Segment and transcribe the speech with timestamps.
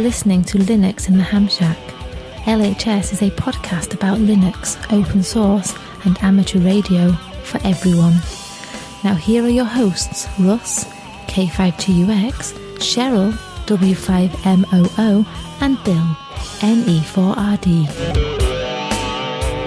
[0.00, 1.76] Listening to Linux in the Ham Shack.
[2.46, 5.74] LHS is a podcast about Linux, open source,
[6.06, 7.12] and amateur radio
[7.44, 8.14] for everyone.
[9.04, 10.86] Now, here are your hosts Russ,
[11.26, 13.32] K5TUX, Cheryl,
[13.66, 15.26] W5MOO,
[15.60, 16.16] and Bill,
[16.60, 17.86] NE4RD.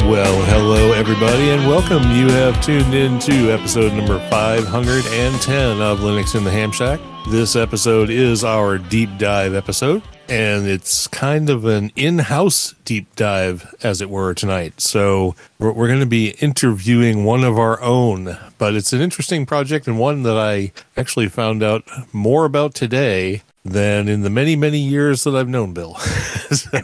[0.09, 2.01] Well, hello everybody, and welcome.
[2.11, 6.99] You have tuned in to episode number 510 of Linux in the Ham Shack.
[7.29, 13.13] This episode is our deep dive episode, and it's kind of an in house deep
[13.15, 14.79] dive, as it were, tonight.
[14.81, 19.45] So, we're, we're going to be interviewing one of our own, but it's an interesting
[19.45, 24.55] project and one that I actually found out more about today than in the many,
[24.55, 25.95] many years that I've known Bill.
[26.51, 26.81] so,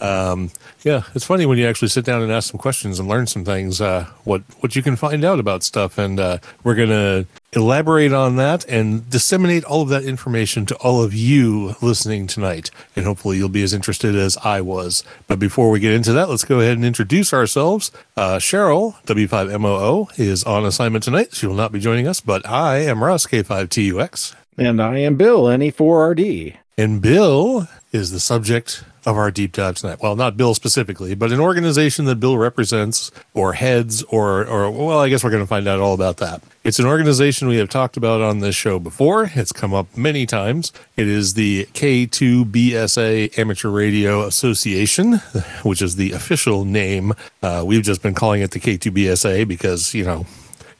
[0.00, 0.50] um,
[0.82, 3.44] yeah, it's funny when you actually sit down and ask some questions and learn some
[3.44, 5.98] things, uh, what, what you can find out about stuff.
[5.98, 10.76] And uh, we're going to elaborate on that and disseminate all of that information to
[10.76, 12.70] all of you listening tonight.
[12.94, 15.02] And hopefully you'll be as interested as I was.
[15.26, 17.90] But before we get into that, let's go ahead and introduce ourselves.
[18.16, 21.34] Uh, Cheryl, W5MOO, is on assignment tonight.
[21.34, 24.34] She will not be joining us, but I am Russ, K5TUX.
[24.58, 26.56] And I am Bill, NE4RD.
[26.78, 29.98] And Bill is the subject of our deep dive tonight.
[30.00, 35.00] Well, not Bill specifically, but an organization that Bill represents or heads or or well,
[35.00, 36.40] I guess we're going to find out all about that.
[36.62, 39.28] It's an organization we have talked about on this show before.
[39.34, 40.72] It's come up many times.
[40.96, 45.14] It is the K2BSA Amateur Radio Association,
[45.64, 47.12] which is the official name.
[47.42, 50.26] Uh, we've just been calling it the K2BSA because, you know,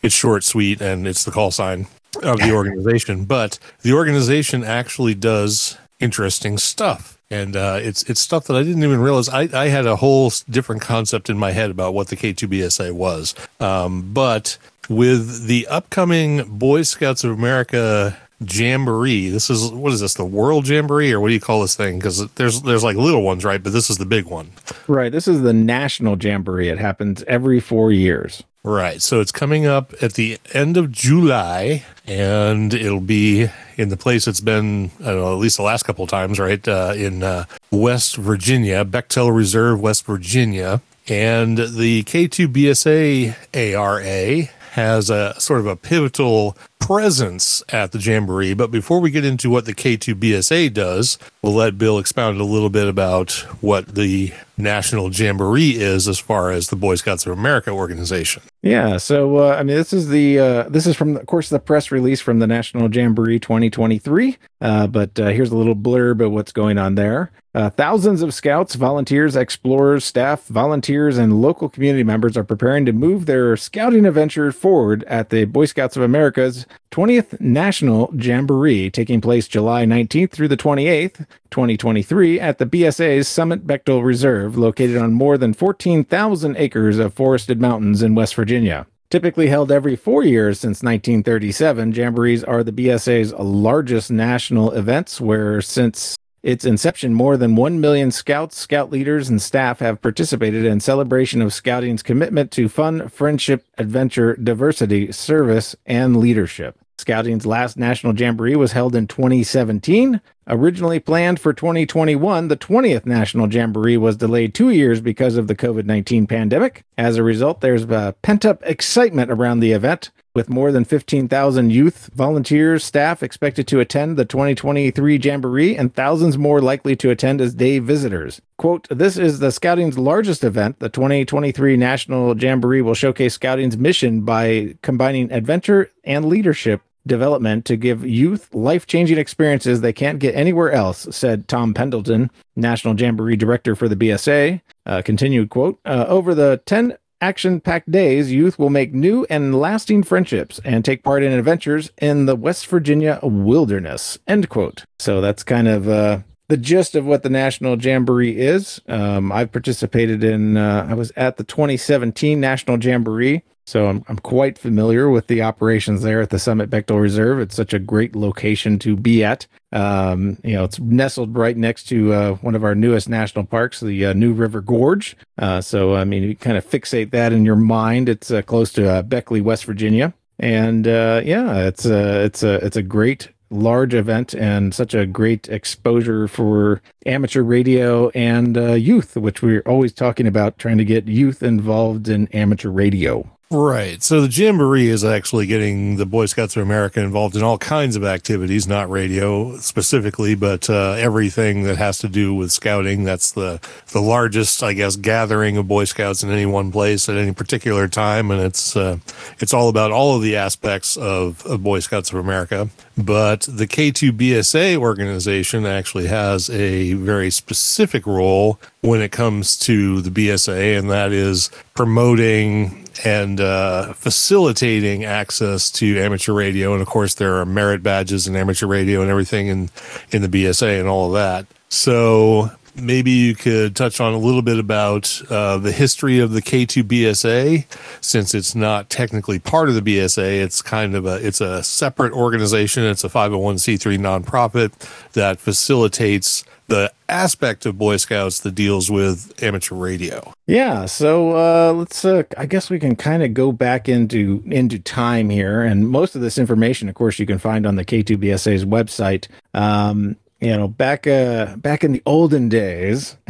[0.03, 1.88] it's short, sweet, and it's the call sign
[2.22, 3.25] of the organization.
[3.25, 7.19] But the organization actually does interesting stuff.
[7.31, 9.28] And uh, it's it's stuff that I didn't even realize.
[9.28, 13.34] I, I had a whole different concept in my head about what the K2BSA was.
[13.60, 14.56] Um, but
[14.88, 20.14] with the upcoming Boy Scouts of America jamboree, this is what is this?
[20.14, 21.98] The World Jamboree, or what do you call this thing?
[21.98, 23.62] Because there's there's like little ones, right?
[23.62, 24.50] But this is the big one.
[24.86, 25.12] Right.
[25.12, 26.70] This is the National Jamboree.
[26.70, 28.42] It happens every four years.
[28.64, 29.00] Right.
[29.00, 34.26] So it's coming up at the end of July, and it'll be in the place
[34.26, 36.66] it's been, I don't know, at least the last couple of times, right?
[36.66, 40.82] Uh, in uh, West Virginia, Bechtel Reserve, West Virginia.
[41.08, 48.54] And the K2BSA ARA has a sort of a pivotal presence at the Jamboree.
[48.54, 52.70] But before we get into what the K2BSA does, we'll let Bill expound a little
[52.70, 57.70] bit about what the National Jamboree is as far as the Boy Scouts of America
[57.70, 58.42] organization.
[58.62, 61.58] Yeah, so uh, I mean, this is the uh, this is from, of course, the
[61.58, 64.36] press release from the National Jamboree 2023.
[64.60, 67.30] Uh, but uh, here's a little blurb of what's going on there.
[67.58, 72.92] Uh, thousands of scouts, volunteers, explorers, staff, volunteers, and local community members are preparing to
[72.92, 79.20] move their scouting adventure forward at the Boy Scouts of America's 20th National Jamboree, taking
[79.20, 85.12] place July 19th through the 28th, 2023, at the BSA's Summit Bechtel Reserve, located on
[85.12, 88.86] more than 14,000 acres of forested mountains in West Virginia.
[89.10, 95.60] Typically held every four years since 1937, jamborees are the BSA's largest national events, where
[95.60, 96.16] since
[96.48, 101.42] its inception, more than 1 million scouts, scout leaders, and staff have participated in celebration
[101.42, 106.78] of scouting's commitment to fun, friendship, adventure, diversity, service, and leadership.
[106.97, 110.22] Scouting's last national jamboree was held in 2017.
[110.47, 115.54] Originally planned for 2021, the 20th national jamboree was delayed two years because of the
[115.54, 116.82] COVID 19 pandemic.
[116.97, 117.84] As a result, there's
[118.22, 123.80] pent up excitement around the event, with more than 15,000 youth, volunteers, staff expected to
[123.80, 128.41] attend the 2023 Jamboree and thousands more likely to attend as day visitors.
[128.57, 130.78] Quote, this is the Scouting's largest event.
[130.78, 137.77] The 2023 National Jamboree will showcase Scouting's mission by combining adventure and leadership development to
[137.77, 143.34] give youth life changing experiences they can't get anywhere else, said Tom Pendleton, National Jamboree
[143.34, 144.60] Director for the BSA.
[144.86, 149.59] Uh, continued quote, uh, over the 10 action packed days, youth will make new and
[149.59, 154.18] lasting friendships and take part in adventures in the West Virginia wilderness.
[154.26, 154.84] End quote.
[154.98, 158.80] So that's kind of uh, the gist of what the National Jamboree is.
[158.88, 163.42] Um, I've participated in, uh, I was at the 2017 National Jamboree.
[163.68, 167.38] So I'm, I'm quite familiar with the operations there at the Summit Bechtel Reserve.
[167.38, 169.47] It's such a great location to be at.
[169.72, 173.80] Um, you know, it's nestled right next to uh, one of our newest national parks,
[173.80, 175.18] the uh, New River Gorge.
[175.36, 178.09] Uh, so, I mean, you kind of fixate that in your mind.
[178.09, 180.14] It's uh, close to uh, Beckley, West Virginia.
[180.38, 185.04] And uh, yeah, it's a, it's a, it's a great large event and such a
[185.04, 190.86] great exposure for amateur radio and uh, youth, which we're always talking about trying to
[190.86, 193.30] get youth involved in amateur radio.
[193.50, 194.03] Right.
[194.03, 197.97] So the Jamboree is actually getting the Boy Scouts of America involved in all kinds
[197.97, 203.04] of activities, not radio specifically, but uh, everything that has to do with scouting.
[203.04, 203.59] That's the,
[203.92, 207.89] the largest, I guess, gathering of Boy Scouts in any one place at any particular
[207.89, 208.30] time.
[208.30, 208.98] And it's, uh,
[209.39, 212.68] it's all about all of the aspects of, of Boy Scouts of America.
[212.98, 220.10] But the K2BSA organization actually has a very specific role when it comes to the
[220.10, 226.72] BSA, and that is promoting and uh, facilitating access to amateur radio.
[226.72, 229.71] And of course, there are merit badges and amateur radio and everything in,
[230.10, 231.47] in the BSA and all of that.
[231.68, 232.50] So
[232.80, 236.83] maybe you could touch on a little bit about uh, the history of the K2
[236.84, 237.65] BSA,
[238.00, 240.42] since it's not technically part of the BSA.
[240.42, 242.84] It's kind of a it's a separate organization.
[242.84, 244.72] It's a 501c3 nonprofit
[245.12, 250.33] that facilitates the aspect of Boy Scouts that deals with amateur radio.
[250.47, 252.05] Yeah, so uh, let's.
[252.05, 256.14] Uh, I guess we can kind of go back into into time here, and most
[256.14, 259.28] of this information, of course, you can find on the K2BSA's website.
[259.55, 263.16] Um, you know, back uh, back in the olden days,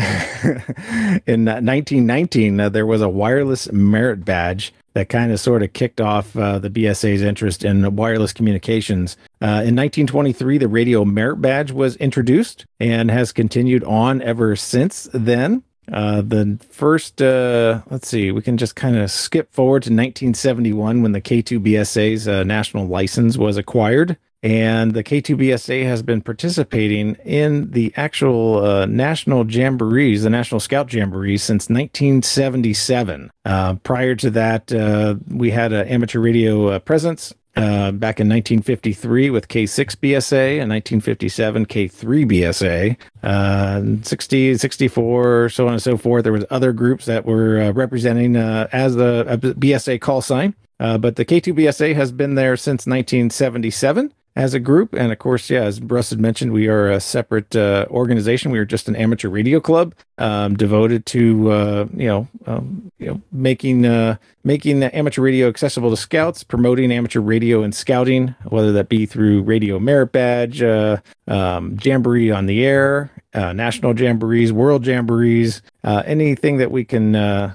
[1.26, 6.00] in 1919, uh, there was a wireless merit badge that kind of sort of kicked
[6.00, 9.16] off uh, the BSA's interest in wireless communications.
[9.40, 15.08] Uh, in 1923, the Radio Merit Badge was introduced and has continued on ever since
[15.14, 15.62] then.
[15.92, 21.02] Uh, the first, uh, let's see, we can just kind of skip forward to 1971
[21.02, 27.70] when the K2BSA's uh, national license was acquired and the K2BSA has been participating in
[27.72, 33.30] the actual uh, national jamborees, the National Scout Jamboree, since 1977.
[33.44, 38.28] Uh, prior to that, uh, we had an amateur radio uh, presence uh, back in
[38.28, 46.24] 1953 with K6BSA and 1957 K3BSA, uh, 60, 64, so on and so forth.
[46.24, 49.24] There was other groups that were uh, representing uh, as the
[49.58, 50.54] BSA call sign.
[50.80, 54.94] Uh, but the K2BSA has been there since 1977 as a group.
[54.94, 58.52] And of course, yeah, as Russ had mentioned, we are a separate uh, organization.
[58.52, 63.08] We are just an amateur radio club um, devoted to uh, you know um, you
[63.08, 68.72] know making uh, making amateur radio accessible to scouts, promoting amateur radio and scouting, whether
[68.72, 74.52] that be through Radio Merit Badge, uh, um, Jamboree on the Air, uh, national jamborees,
[74.52, 77.14] world jamborees, uh, anything that we can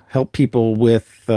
[0.10, 1.30] help people with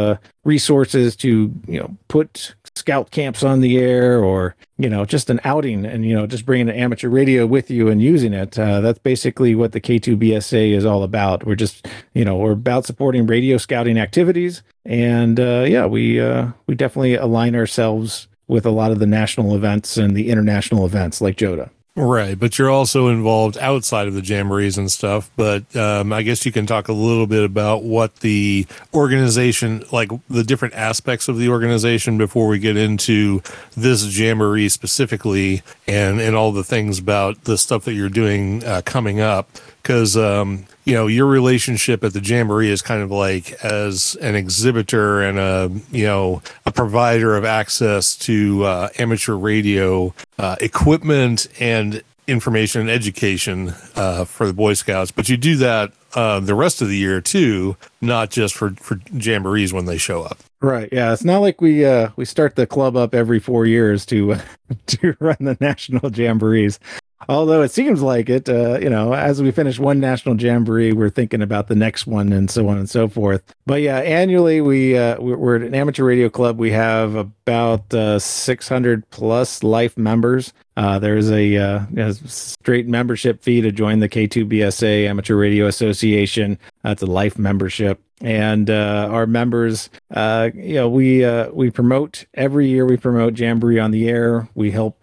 [0.44, 5.40] resources to you know put scout camps on the air or you know just an
[5.44, 8.58] outing and you know just bringing an amateur radio with you and using it.
[8.58, 11.44] Uh, that's basically what the k2bsa is all about.
[11.44, 16.48] We're just you know we're about supporting radio scouting activities and uh, yeah we uh,
[16.66, 21.20] we definitely align ourselves with a lot of the national events and the international events
[21.20, 25.30] like JOTA Right, but you're also involved outside of the jamborees and stuff.
[25.34, 30.10] But um, I guess you can talk a little bit about what the organization, like
[30.28, 33.42] the different aspects of the organization, before we get into
[33.74, 38.82] this jamboree specifically, and and all the things about the stuff that you're doing uh,
[38.84, 39.48] coming up.
[39.86, 44.34] Because um, you know your relationship at the jamboree is kind of like as an
[44.34, 51.46] exhibitor and a you know a provider of access to uh, amateur radio uh, equipment
[51.60, 55.12] and information and education uh, for the boy scouts.
[55.12, 58.96] But you do that uh, the rest of the year too not just for for
[58.96, 60.38] jamborees when they show up.
[60.60, 60.88] Right.
[60.90, 61.12] Yeah.
[61.12, 64.34] It's not like we uh we start the club up every four years to
[64.86, 66.80] to run the national jamborees
[67.28, 71.10] Although it seems like it, uh, you know, as we finish one national jamboree, we're
[71.10, 73.42] thinking about the next one and so on and so forth.
[73.66, 76.58] But yeah, annually we uh, we're an amateur radio club.
[76.58, 80.52] We have about uh, 600 plus life members.
[80.76, 86.58] Uh, there's a, uh, a, straight membership fee to join the K2BSA Amateur Radio Association.
[86.82, 92.24] That's a life membership and uh, our members uh, you know we uh, we promote
[92.32, 94.98] every year we promote jamboree on the air we help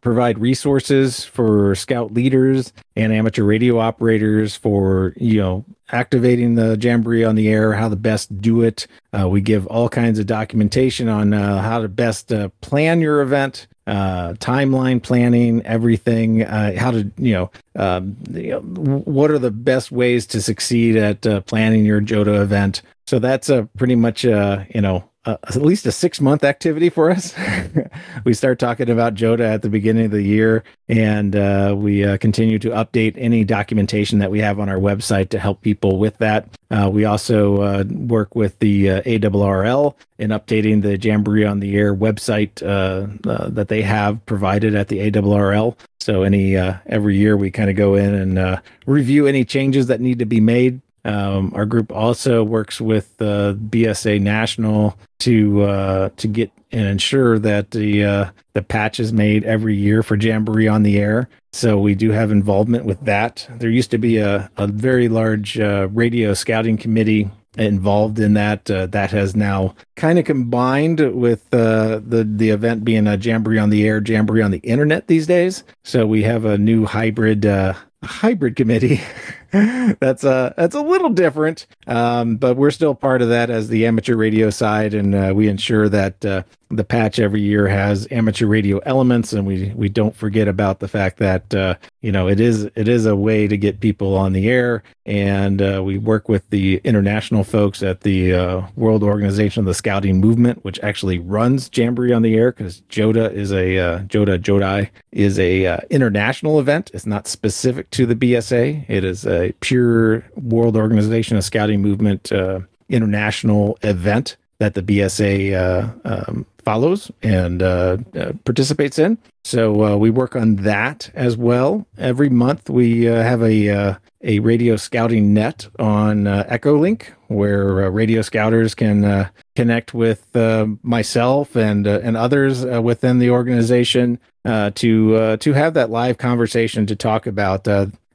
[0.00, 7.24] provide resources for scout leaders and amateur radio operators for you know activating the jamboree
[7.24, 8.86] on the air how to best do it.
[9.12, 13.20] Uh, we give all kinds of documentation on uh, how to best uh, plan your
[13.20, 19.38] event uh, timeline planning everything uh, how to you know, um, you know, what are
[19.38, 22.82] the best ways to succeed at uh, planning your JOTA event.
[23.06, 27.10] So that's a pretty much you know a, at least a six month activity for
[27.10, 27.34] us.
[28.24, 32.16] we start talking about JOTA at the beginning of the year, and uh, we uh,
[32.18, 36.16] continue to update any documentation that we have on our website to help people with
[36.18, 36.48] that.
[36.70, 41.76] Uh, we also uh, work with the uh, ARRL in updating the Jamboree on the
[41.76, 43.06] Air website uh,
[43.50, 45.76] that they have provided at the ARRL.
[46.00, 50.20] So any every year we kind of go in and review any changes that need
[50.20, 56.28] to be made um, our group also works with uh, BSA National to uh, to
[56.28, 60.82] get and ensure that the uh, the patch is made every year for Jamboree on
[60.82, 61.28] the air.
[61.52, 63.48] So we do have involvement with that.
[63.50, 68.70] There used to be a, a very large uh, radio scouting committee involved in that.
[68.70, 73.58] Uh, that has now kind of combined with uh, the the event being a Jamboree
[73.60, 75.62] on the air, Jamboree on the internet these days.
[75.84, 79.00] So we have a new hybrid uh, hybrid committee
[80.00, 83.86] that's a that's a little different, um, but we're still part of that as the
[83.86, 88.46] amateur radio side, and uh, we ensure that uh, the patch every year has amateur
[88.46, 92.40] radio elements, and we we don't forget about the fact that uh, you know it
[92.40, 96.28] is it is a way to get people on the air, and uh, we work
[96.28, 101.18] with the international folks at the uh, World Organization of the Scouting Movement, which actually
[101.18, 106.58] runs Jamboree on the air because JOTA is a uh, JOTA JOTI is a international
[106.58, 106.90] event.
[106.92, 108.86] It's not specific to the BSA.
[108.88, 115.52] It is a pure World Organization of Scouting Movement uh, international event that the BSA
[115.54, 119.16] uh, um, follows and uh, uh, participates in.
[119.44, 121.86] So uh, we work on that as well.
[121.96, 127.84] Every month we uh, have a uh, a radio scouting net on uh, EchoLink where
[127.84, 130.34] uh, radio scouters can connect with
[130.82, 137.26] myself and and others within the organization to to have that live conversation to talk
[137.26, 137.66] about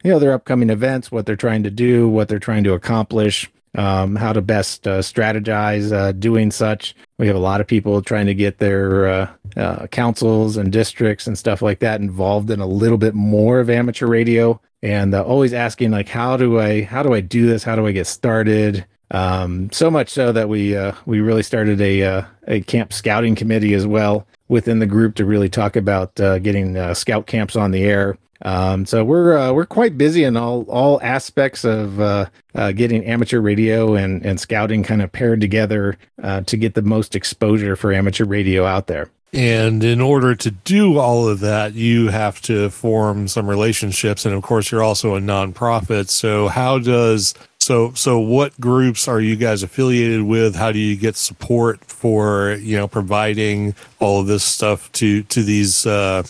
[0.04, 3.50] you know their upcoming events, what they're trying to do, what they're trying to accomplish,
[3.76, 6.96] um, how to best uh, strategize uh, doing such.
[7.18, 11.28] We have a lot of people trying to get their uh, uh councils and districts
[11.28, 15.24] and stuff like that involved in a little bit more of amateur radio, and uh,
[15.24, 17.64] always asking like, how do I how do I do this?
[17.64, 18.86] How do I get started?
[19.12, 23.74] Um, so much so that we uh, we really started a a camp scouting committee
[23.74, 28.18] as well within the group to really talk about getting scout camps on the air
[28.44, 33.06] um, so we're uh, we're quite busy in all all aspects of uh, uh, getting
[33.06, 37.76] amateur radio and and scouting kind of paired together uh, to get the most exposure
[37.76, 39.10] for amateur radio out there.
[39.34, 44.36] And in order to do all of that, you have to form some relationships, and
[44.36, 46.10] of course, you're also a nonprofit.
[46.10, 50.56] So how does so, so what groups are you guys affiliated with?
[50.56, 55.44] How do you get support for you know providing all of this stuff to to
[55.44, 56.24] these uh,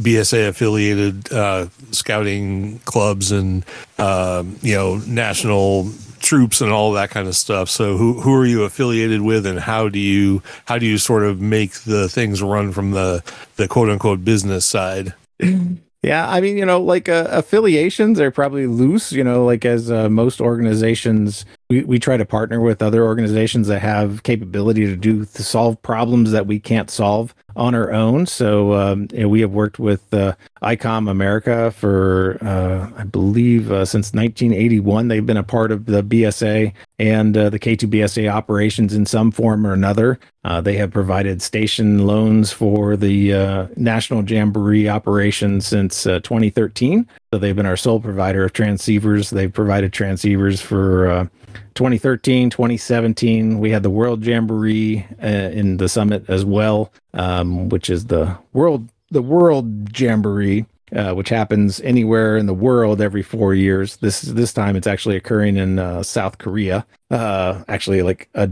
[0.00, 3.66] BSA affiliated uh, scouting clubs and
[3.98, 5.90] uh, you know national
[6.20, 7.68] troops and all that kind of stuff.
[7.68, 11.24] So, who who are you affiliated with, and how do you how do you sort
[11.24, 13.22] of make the things run from the
[13.56, 15.12] the quote unquote business side?
[16.02, 19.90] Yeah, I mean, you know, like uh, affiliations are probably loose, you know, like as
[19.90, 24.96] uh, most organizations we, we try to partner with other organizations that have capability to
[24.96, 28.24] do to solve problems that we can't solve on our own.
[28.24, 34.14] So um, we have worked with uh, ICOM America for uh, I believe uh, since
[34.14, 35.08] 1981.
[35.08, 39.66] They've been a part of the BSA and uh, the K2BSA operations in some form
[39.66, 40.18] or another.
[40.44, 47.06] Uh, they have provided station loans for the uh, National Jamboree operation since 2013.
[47.34, 49.30] So they've been our sole provider of transceivers.
[49.30, 51.28] They've provided transceivers for
[51.74, 57.90] 2013, 2017, we had the World Jamboree uh, in the summit as well, um, which
[57.90, 63.54] is the world the World Jamboree, uh, which happens anywhere in the world every four
[63.54, 63.96] years.
[63.96, 66.86] This this time it's actually occurring in uh, South Korea.
[67.10, 68.50] Uh, actually, like a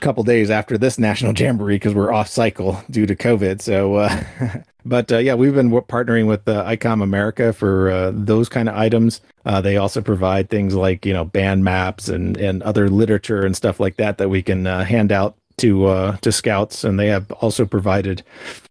[0.00, 3.60] couple days after this national jamboree because we're off cycle due to COVID.
[3.60, 4.24] So, uh,
[4.84, 9.20] but uh, yeah, we've been partnering with uh, ICOM America for those kind of items.
[9.62, 13.78] They also provide things like you know band maps and and other literature and stuff
[13.80, 17.64] like that that we can hand out to uh, to scouts, and they have also
[17.64, 18.22] provided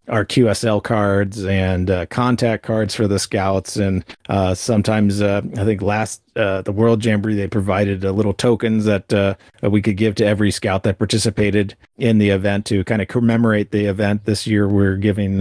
[0.09, 3.77] our QSL cards and uh, contact cards for the scouts.
[3.77, 8.33] And uh, sometimes, uh, I think last uh, the World Jamboree, they provided uh, little
[8.33, 12.83] tokens that uh, we could give to every scout that participated in the event to
[12.83, 14.25] kind of commemorate the event.
[14.25, 15.37] This year, we're giving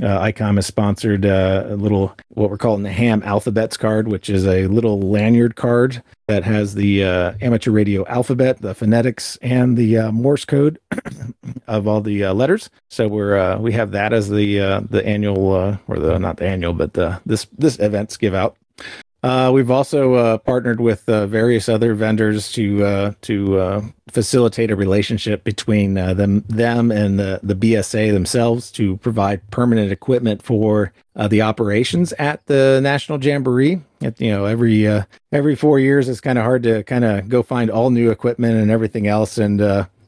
[0.00, 4.66] ICOM has sponsored a little what we're calling the Ham Alphabets card, which is a
[4.66, 10.78] little lanyard card that has the amateur radio alphabet, the phonetics, and the Morse code
[11.66, 12.70] of all the letters.
[12.88, 16.38] So we're we have that that as the uh, the annual uh, or the not
[16.38, 18.56] the annual, but the this this events give out.
[19.22, 24.70] Uh, we've also uh, partnered with uh, various other vendors to uh, to uh, facilitate
[24.70, 30.42] a relationship between uh, them them and the, the BSA themselves to provide permanent equipment
[30.42, 30.92] for
[31.28, 33.82] the operations at the National Jamboree.
[34.00, 34.86] You know, every
[35.30, 38.54] every four years, it's kind of hard to kind of go find all new equipment
[38.56, 39.60] and everything else, and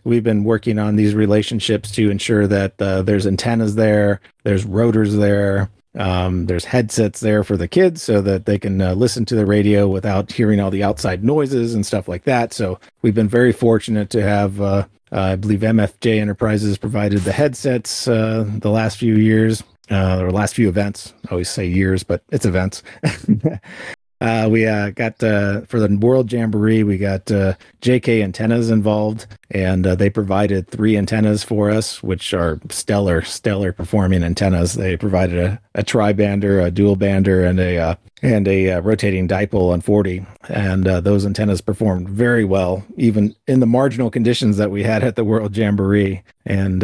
[0.04, 5.70] we've been working on these relationships to ensure that there's antennas there, there's rotors there,
[5.98, 9.44] um, there's headsets there for the kids so that they can uh, listen to the
[9.44, 12.52] radio without hearing all the outside noises and stuff like that.
[12.52, 17.32] So we've been very fortunate to have, uh, uh, I believe MFJ Enterprises provided the
[17.32, 19.62] headsets uh, the last few years.
[19.90, 21.12] Uh, or last few events.
[21.26, 22.82] I always say years, but it's events.
[24.22, 29.26] Uh, we uh, got uh, for the World Jamboree, we got uh, JK Antennas involved,
[29.50, 34.74] and uh, they provided three antennas for us, which are stellar, stellar performing antennas.
[34.74, 39.72] They provided a, a tri-bander, a dual bander, and a uh, and a rotating dipole
[39.72, 44.84] on 40, and those antennas performed very well, even in the marginal conditions that we
[44.84, 46.22] had at the World Jamboree.
[46.46, 46.82] And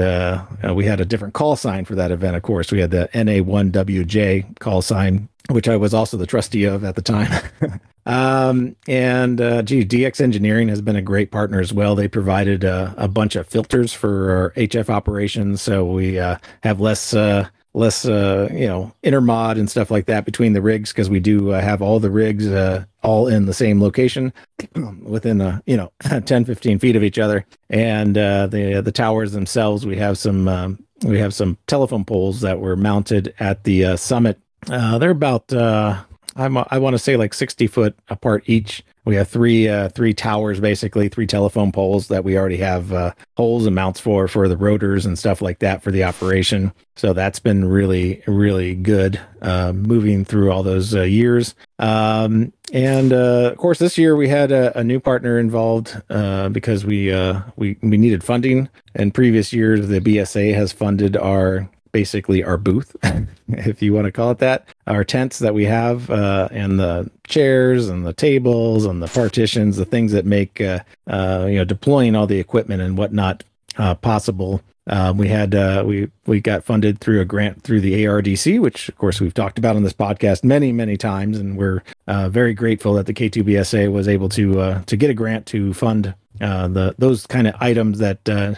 [0.74, 2.34] we had a different call sign for that event.
[2.34, 6.84] Of course, we had the NA1WJ call sign which I was also the trustee of
[6.84, 7.30] at the time.
[8.06, 11.94] um, and uh, gee, DX Engineering has been a great partner as well.
[11.94, 16.80] They provided uh, a bunch of filters for our HF operations, so we uh, have
[16.80, 21.08] less uh, less uh, you know intermod and stuff like that between the rigs because
[21.08, 22.46] we do have all the rigs
[23.02, 24.32] all in the same location
[25.02, 25.92] within the you know
[26.24, 30.78] 10 15 feet of each other and the the towers themselves we have some um,
[31.04, 34.40] we have some telephone poles that were mounted at the summit
[34.70, 36.02] uh, they're about uh,
[36.38, 38.84] I'm I want to say like 60 foot apart each.
[39.04, 43.12] We have three uh, three towers, basically three telephone poles that we already have uh,
[43.36, 46.72] holes and mounts for for the rotors and stuff like that for the operation.
[46.94, 51.56] So that's been really really good uh, moving through all those uh, years.
[51.80, 56.50] Um, and uh, of course, this year we had a, a new partner involved uh,
[56.50, 57.10] because we
[57.56, 58.68] we we needed funding.
[58.94, 62.96] In previous years, the BSA has funded our basically our booth,
[63.48, 67.10] if you want to call it that, our tents that we have, uh, and the
[67.26, 71.64] chairs and the tables and the partitions, the things that make uh, uh, you know
[71.64, 73.44] deploying all the equipment and whatnot
[73.76, 74.62] uh, possible.
[74.90, 78.88] Um, we had uh, we we got funded through a grant through the ARDC, which
[78.88, 82.54] of course we've talked about on this podcast many many times, and we're uh, very
[82.54, 86.94] grateful that the K2BSA was able to to get a grant to fund uh, the
[86.98, 88.54] those kind of items that uh,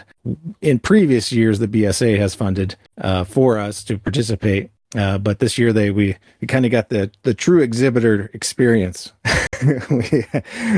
[0.61, 4.71] in previous years the BSA has funded uh, for us to participate.
[4.93, 9.13] Uh, but this year they we, we kind of got the the true exhibitor experience.
[9.89, 10.25] we,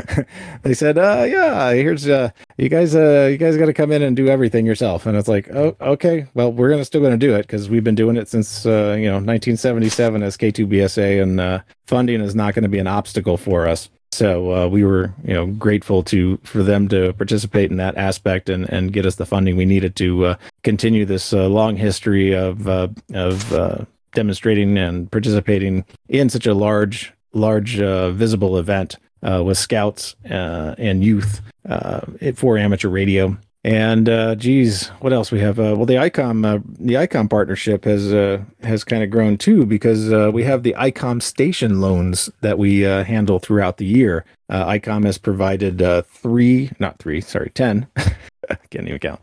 [0.62, 2.94] they said, uh, "Yeah, here's you guys.
[2.94, 6.28] you guys got to come in and do everything yourself." And it's like, "Oh, okay.
[6.36, 9.16] Well, we're gonna still gonna do it because we've been doing it since you know
[9.16, 14.54] 1977 as K2BSA, and funding is not going to be an obstacle for us." So
[14.54, 18.70] uh, we were, you know, grateful to for them to participate in that aspect and,
[18.70, 22.68] and get us the funding we needed to uh, continue this uh, long history of
[22.68, 29.58] uh, of uh, demonstrating and participating in such a large large uh, visible event with
[29.58, 31.42] scouts and youth
[32.36, 33.38] for amateur radio.
[33.66, 35.58] And uh, geez, what else we have?
[35.58, 39.66] Uh, well, the ICOM uh, the ICOM partnership has uh, has kind of grown too
[39.66, 44.26] because uh, we have the ICOM station loans that we uh, handle throughout the year.
[44.50, 47.88] Uh, ICOM has provided uh, three, not three, sorry, ten.
[48.50, 49.22] I can't even count.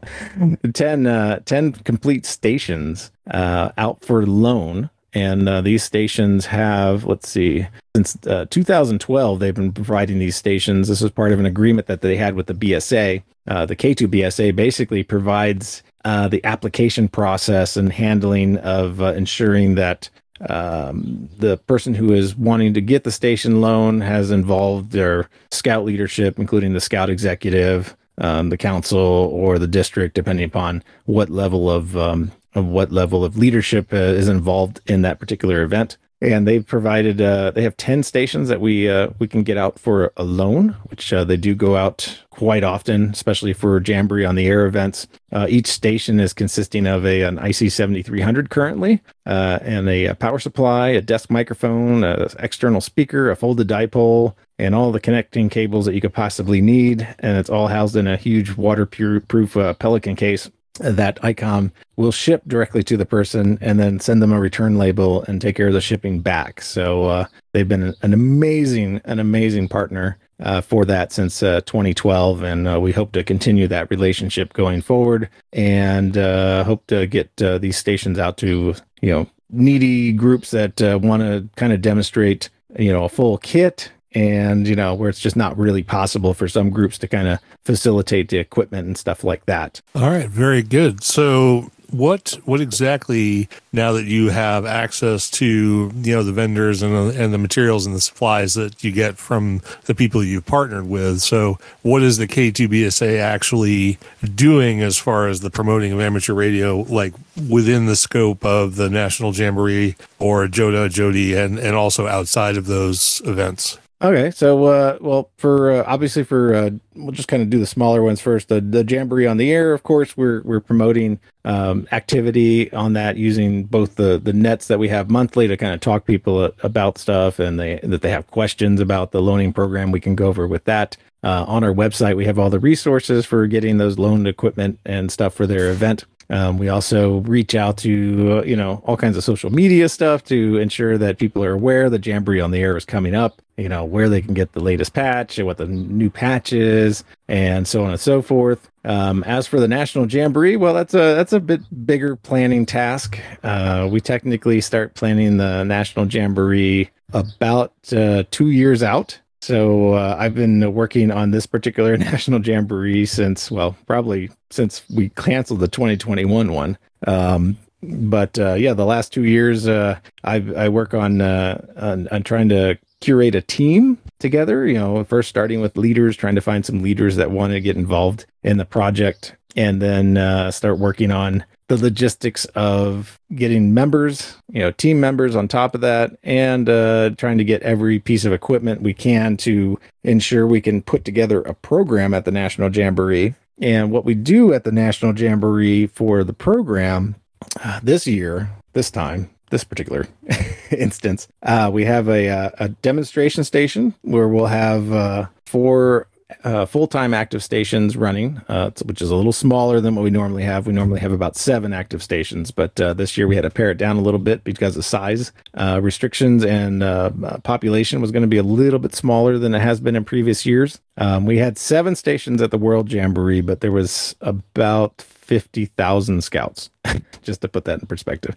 [0.72, 7.28] 10, uh, 10 complete stations uh, out for loan and uh, these stations have let's
[7.28, 10.88] see since uh, 2012 they've been providing these stations.
[10.88, 14.06] This is part of an agreement that they had with the bsa uh, the k2
[14.06, 20.08] bsa basically provides uh, the application process and handling of uh, ensuring that
[20.48, 25.84] um, the person who is wanting to get the station loan has involved their scout
[25.84, 31.70] leadership including the scout executive um, the council or the district depending upon what level
[31.70, 35.96] of um, of what level of leadership uh, is involved in that particular event.
[36.22, 39.78] And they've provided uh, they have ten stations that we uh, we can get out
[39.78, 44.34] for a loan, which uh, they do go out quite often, especially for Jamboree on
[44.34, 45.06] the air events.
[45.32, 49.88] Uh, each station is consisting of a an IC seventy three hundred currently, uh, and
[49.88, 55.00] a, power supply, a desk microphone, an external speaker, a folded dipole, and all the
[55.00, 57.08] connecting cables that you could possibly need.
[57.20, 62.82] And it's all housed in a huge waterproof Pelican case that ICOM will ship directly
[62.82, 65.80] to the person and then send them a return label and take care of the
[65.80, 66.62] shipping back.
[66.62, 72.42] So uh, they've been an amazing, an amazing partner uh, for that since uh, 2012,
[72.42, 77.30] and uh, we hope to continue that relationship going forward, and uh, hope to get
[77.42, 82.48] uh, these stations out to you know needy groups that want to kind of demonstrate
[82.78, 86.48] you know a full kit and you know where it's just not really possible for
[86.48, 89.80] some groups to kind of facilitate the equipment and stuff like that.
[89.94, 91.02] All right very good.
[91.02, 96.94] So what what exactly now that you have access to you know the vendors and
[97.16, 101.20] and the materials and the supplies that you get from the people you've partnered with
[101.20, 103.98] so what is the K2BSA actually
[104.34, 107.12] doing as far as the promoting of amateur radio like
[107.48, 112.66] within the scope of the National Jamboree or JOTA JOTI and and also outside of
[112.66, 117.50] those events Okay, so uh, well, for uh, obviously for uh, we'll just kind of
[117.50, 118.48] do the smaller ones first.
[118.48, 123.18] The the jamboree on the air, of course, we're we're promoting um, activity on that
[123.18, 126.96] using both the the nets that we have monthly to kind of talk people about
[126.96, 129.92] stuff, and they that they have questions about the loaning program.
[129.92, 130.96] We can go over with that.
[131.22, 135.12] Uh, on our website, we have all the resources for getting those loaned equipment and
[135.12, 136.06] stuff for their event.
[136.30, 140.24] Um, we also reach out to uh, you know all kinds of social media stuff
[140.24, 143.42] to ensure that people are aware the Jamboree on the air is coming up.
[143.56, 147.04] You know where they can get the latest patch and what the new patch is,
[147.28, 148.70] and so on and so forth.
[148.84, 153.18] Um, as for the National Jamboree, well, that's a that's a bit bigger planning task.
[153.42, 159.18] Uh, we technically start planning the National Jamboree about uh, two years out.
[159.40, 165.08] So uh, I've been working on this particular National Jamboree since, well, probably since we
[165.10, 166.78] canceled the 2021 one.
[167.06, 172.08] Um, but uh, yeah, the last two years, uh, I I work on, uh, on
[172.08, 174.66] on trying to curate a team together.
[174.66, 177.76] You know, first starting with leaders, trying to find some leaders that want to get
[177.76, 184.36] involved in the project, and then uh, start working on the logistics of getting members,
[184.50, 188.24] you know, team members on top of that, and uh, trying to get every piece
[188.24, 192.74] of equipment we can to ensure we can put together a program at the National
[192.74, 193.34] Jamboree.
[193.62, 197.14] And what we do at the National Jamboree for the program
[197.62, 200.06] uh, this year, this time, this particular
[200.70, 206.06] instance, uh, we have a, uh, a, demonstration station where we'll have uh, four
[206.44, 210.10] uh, full time active stations running, uh, which is a little smaller than what we
[210.10, 210.66] normally have.
[210.66, 213.70] We normally have about seven active stations, but uh, this year we had to pare
[213.70, 217.10] it down a little bit because of size uh, restrictions and uh,
[217.42, 220.46] population was going to be a little bit smaller than it has been in previous
[220.46, 220.80] years.
[220.96, 226.70] Um, we had seven stations at the World Jamboree, but there was about 50,000 scouts,
[227.22, 228.34] just to put that in perspective.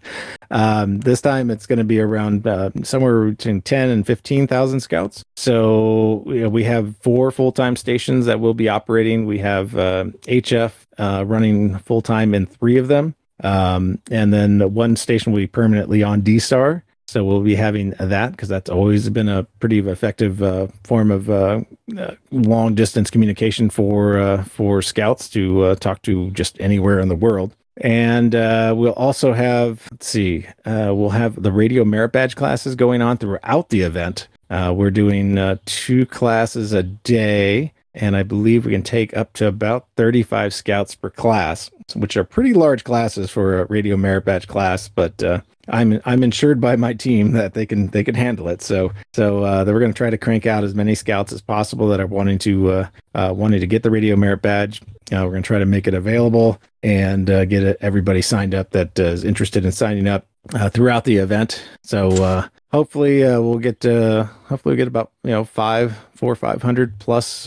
[0.52, 5.24] Um, this time it's going to be around uh, somewhere between 10 and 15,000 scouts.
[5.34, 9.26] So you know, we have four full time stations that will be operating.
[9.26, 13.16] We have uh, HF uh, running full time in three of them.
[13.42, 16.82] Um, and then one station will be permanently on DSTAR.
[17.06, 21.28] So we'll be having that because that's always been a pretty effective uh, form of
[21.28, 21.60] uh,
[21.98, 27.08] uh, long distance communication for uh, for scouts to uh, talk to just anywhere in
[27.08, 27.54] the world.
[27.76, 33.02] And uh, we'll also have let's see, we'll have the radio merit badge classes going
[33.02, 34.28] on throughout the event.
[34.50, 39.86] we're doing two classes a day, and I believe we can take up to about
[39.96, 44.88] 35 scouts per class, which are pretty large classes for a radio merit badge class,
[44.88, 45.22] but
[45.68, 48.62] I'm I'm insured by my team that they can they can handle it.
[48.62, 51.88] So so uh, we're going to try to crank out as many scouts as possible
[51.88, 54.82] that are wanting to uh, uh, wanting to get the radio merit badge.
[55.12, 58.70] Uh, we're going to try to make it available and uh, get everybody signed up
[58.70, 60.26] that uh, is interested in signing up
[60.70, 61.64] throughout the event.
[61.82, 67.46] So hopefully we'll get hopefully we'll get about you know five four five hundred plus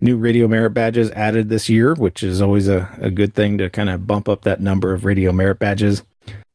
[0.00, 3.68] new radio merit badges added this year, which is always a, a good thing to
[3.68, 6.02] kind of bump up that number of radio merit badges.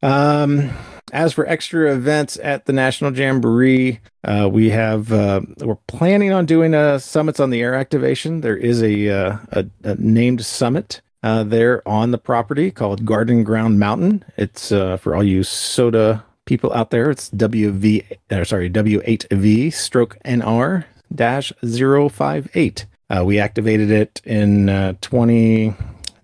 [0.01, 0.71] Um,
[1.13, 6.47] as for extra events at the National Jamboree, uh, we have uh, we're planning on
[6.47, 8.41] doing a summits on the air activation.
[8.41, 13.43] There is a uh, a, a, named summit uh, there on the property called Garden
[13.43, 14.23] Ground Mountain.
[14.35, 17.11] It's uh, for all you SOTA people out there.
[17.11, 22.85] It's WV or sorry W8V stroke NR 058.
[23.09, 25.75] Uh, we activated it in 20,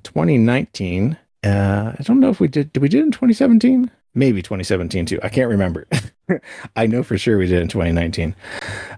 [0.04, 2.74] 2019 uh, I don't know if we did.
[2.74, 3.92] Did we did it in 2017?
[4.16, 5.20] Maybe 2017 too.
[5.22, 5.88] I can't remember.
[6.76, 8.36] I know for sure we did in 2019.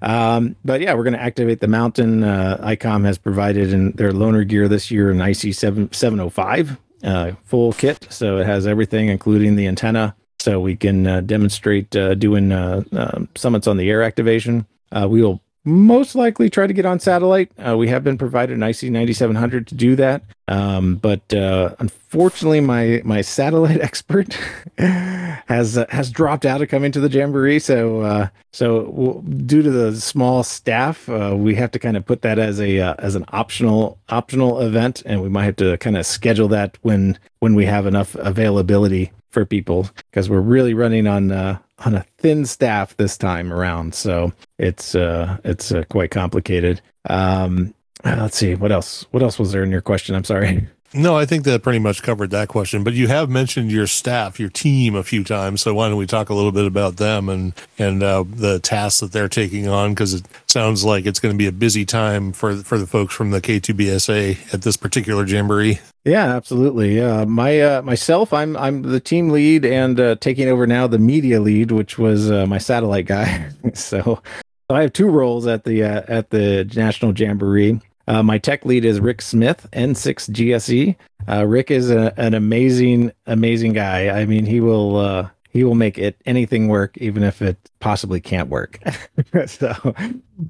[0.02, 2.24] Um, but yeah, we're going to activate the mountain.
[2.24, 7.32] Uh, ICOM has provided in their loaner gear this year an IC 7, 705 uh,
[7.44, 8.08] full kit.
[8.10, 10.16] So it has everything, including the antenna.
[10.40, 14.66] So we can uh, demonstrate uh, doing uh, uh, summits on the air activation.
[15.06, 17.52] we will most likely try to get on satellite.
[17.58, 20.24] Uh, we have been provided an IC 9700 to do that.
[20.48, 24.34] Um, but uh, unfortunately, my my satellite expert
[24.78, 27.60] has uh, has dropped out of coming to the jamboree.
[27.60, 32.24] So uh, so due to the small staff, uh, we have to kind of put
[32.24, 35.98] that as a uh, as an optional optional event, and we might have to kind
[35.98, 41.06] of schedule that when when we have enough availability for people because we're really running
[41.06, 46.82] on on a thin staff this time around, so it's uh, it's uh, quite complicated.
[47.10, 49.06] Um, uh, let's see what else.
[49.12, 50.16] What else was there in your question?
[50.16, 50.68] I'm sorry.
[50.94, 52.84] No, I think that pretty much covered that question.
[52.84, 55.62] But you have mentioned your staff, your team, a few times.
[55.62, 59.00] So why don't we talk a little bit about them and and uh, the tasks
[59.02, 59.94] that they're taking on?
[59.94, 63.14] Because it sounds like it's going to be a busy time for for the folks
[63.14, 65.80] from the K2BSA at this particular jamboree.
[66.06, 67.00] Yeah, absolutely.
[67.00, 70.98] Uh, my uh, myself, I'm I'm the team lead and uh, taking over now the
[70.98, 73.50] media lead, which was uh, my satellite guy.
[73.76, 74.22] so, so
[74.72, 77.80] I have two roles at the uh, at the National Jamboree.
[78.10, 80.96] Uh, my tech lead is Rick Smith, N6 GSE.
[81.28, 84.10] Uh, Rick is a, an amazing, amazing guy.
[84.10, 88.20] I mean, he will uh, he will make it anything work, even if it possibly
[88.20, 88.80] can't work.
[89.46, 89.76] so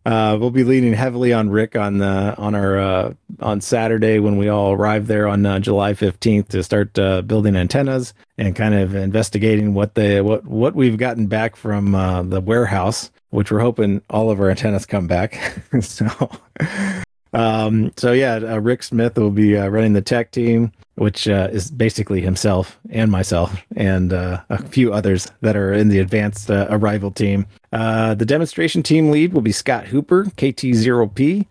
[0.05, 4.37] uh, we'll be leaning heavily on Rick on the on our uh, on Saturday when
[4.37, 8.95] we all arrive there on uh, July fifteenth to start building antennas and kind of
[8.95, 11.91] investigating what the what what we've gotten back from
[12.29, 15.61] the warehouse, which we're hoping all of our antennas come back.
[15.81, 16.07] so
[17.33, 21.49] um, so yeah, uh, Rick Smith will be uh, running the tech team, which uh,
[21.51, 26.49] is basically himself and myself and uh, a few others that are in the advanced
[26.49, 27.45] uh, arrival team.
[27.71, 31.45] Uh, the demonstration team lead will be Scott Hooper, KT0P.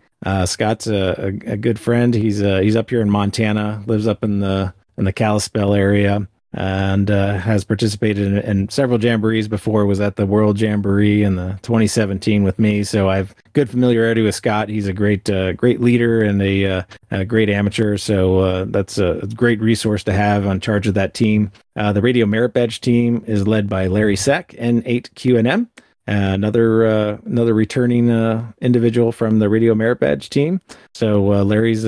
[0.45, 1.15] Scott's a,
[1.47, 2.13] a, a, good friend.
[2.13, 7.07] He's he's up here in Montana, lives up in the in the Kalispell area and
[7.07, 9.85] has participated in, in, several jamborees before.
[9.85, 14.35] Was at the World Jamboree in the 2017 with me, so I've good familiarity with
[14.35, 14.69] Scott.
[14.69, 17.97] He's a great, uh, great leader and a, uh, a great amateur.
[17.97, 21.51] So uh, that's a great resource to have on charge of that team.
[21.75, 25.63] Uh, the Radio Merit Badge team is led by Larry Seck, N8QNM.
[25.65, 25.67] Uh,
[26.07, 30.61] another uh, another returning uh, individual from the Radio Merit Badge team.
[30.93, 31.83] So Larry's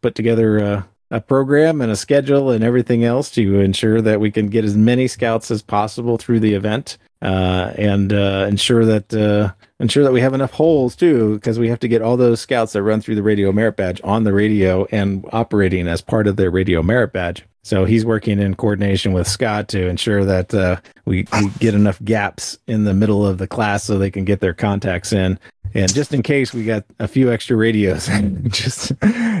[0.00, 4.48] put together a program and a schedule and everything else to ensure that we can
[4.48, 9.52] get as many scouts as possible through the event uh, and uh, ensure that uh,
[9.80, 12.72] ensure that we have enough holes too because we have to get all those scouts
[12.72, 16.36] that run through the radio merit badge on the radio and operating as part of
[16.36, 20.80] their radio merit badge so he's working in coordination with Scott to ensure that uh,
[21.04, 24.40] we, we, get enough gaps in the middle of the class so they can get
[24.40, 25.38] their contacts in.
[25.74, 28.08] And just in case we got a few extra radios,
[28.48, 28.92] just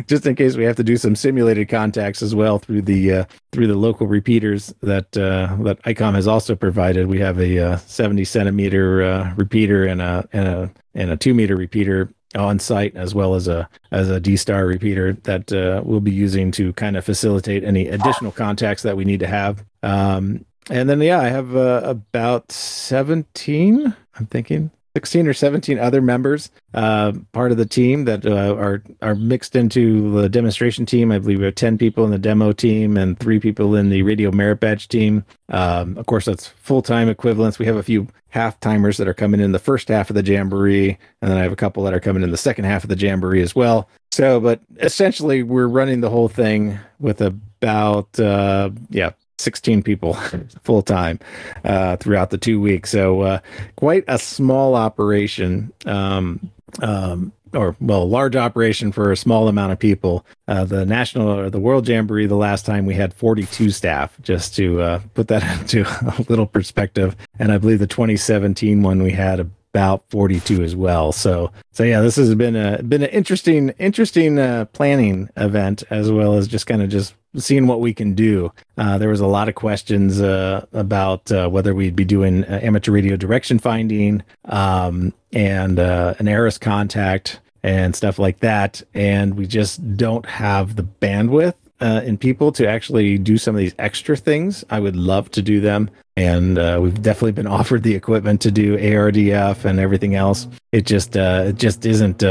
[0.06, 3.24] just in case we have to do some simulated contacts as well through the uh,
[3.52, 7.06] through the local repeaters that uh, that ICOM has also provided.
[7.06, 11.34] We have a uh, 70 centimeter uh, repeater and a and a and a two
[11.34, 15.82] meter repeater on site as well as a as a D star repeater that uh,
[15.84, 19.64] we'll be using to kind of facilitate any additional contacts that we need to have.
[19.82, 23.94] Um, and then yeah, I have uh, about seventeen.
[24.14, 28.82] I'm thinking 16 or 17 other members uh, part of the team that uh, are
[29.00, 31.10] are mixed into the demonstration team.
[31.10, 34.02] I believe we have 10 people in the demo team and three people in the
[34.02, 35.24] radio merit badge team.
[35.48, 37.58] Um, of course, that's full time equivalents.
[37.58, 40.24] We have a few half timers that are coming in the first half of the
[40.24, 42.88] jamboree, and then I have a couple that are coming in the second half of
[42.88, 43.88] the jamboree as well.
[44.10, 50.14] So, but essentially, we're running the whole thing with about uh, yeah 16 people
[50.62, 51.18] full time
[51.64, 52.90] uh, throughout the two weeks.
[52.90, 53.38] So uh,
[53.76, 55.72] quite a small operation.
[55.86, 56.50] Um,
[56.80, 60.24] um, or well, large operation for a small amount of people.
[60.48, 64.56] Uh, the national or the World Jamboree, the last time we had 42 staff, just
[64.56, 67.16] to uh, put that into a little perspective.
[67.38, 71.12] And I believe the 2017 one we had about 42 as well.
[71.12, 76.12] So, so yeah, this has been a been an interesting, interesting uh, planning event as
[76.12, 78.52] well as just kind of just seeing what we can do.
[78.76, 82.60] Uh, there was a lot of questions uh, about uh, whether we'd be doing uh,
[82.62, 88.82] amateur radio direction finding um, and uh, an ARISS contact and stuff like that.
[88.92, 93.58] And we just don't have the bandwidth uh, in people to actually do some of
[93.58, 94.64] these extra things.
[94.70, 95.90] I would love to do them.
[96.16, 100.46] And we've definitely been offered the equipment to do ARDF and everything else.
[100.72, 102.22] It just it just isn't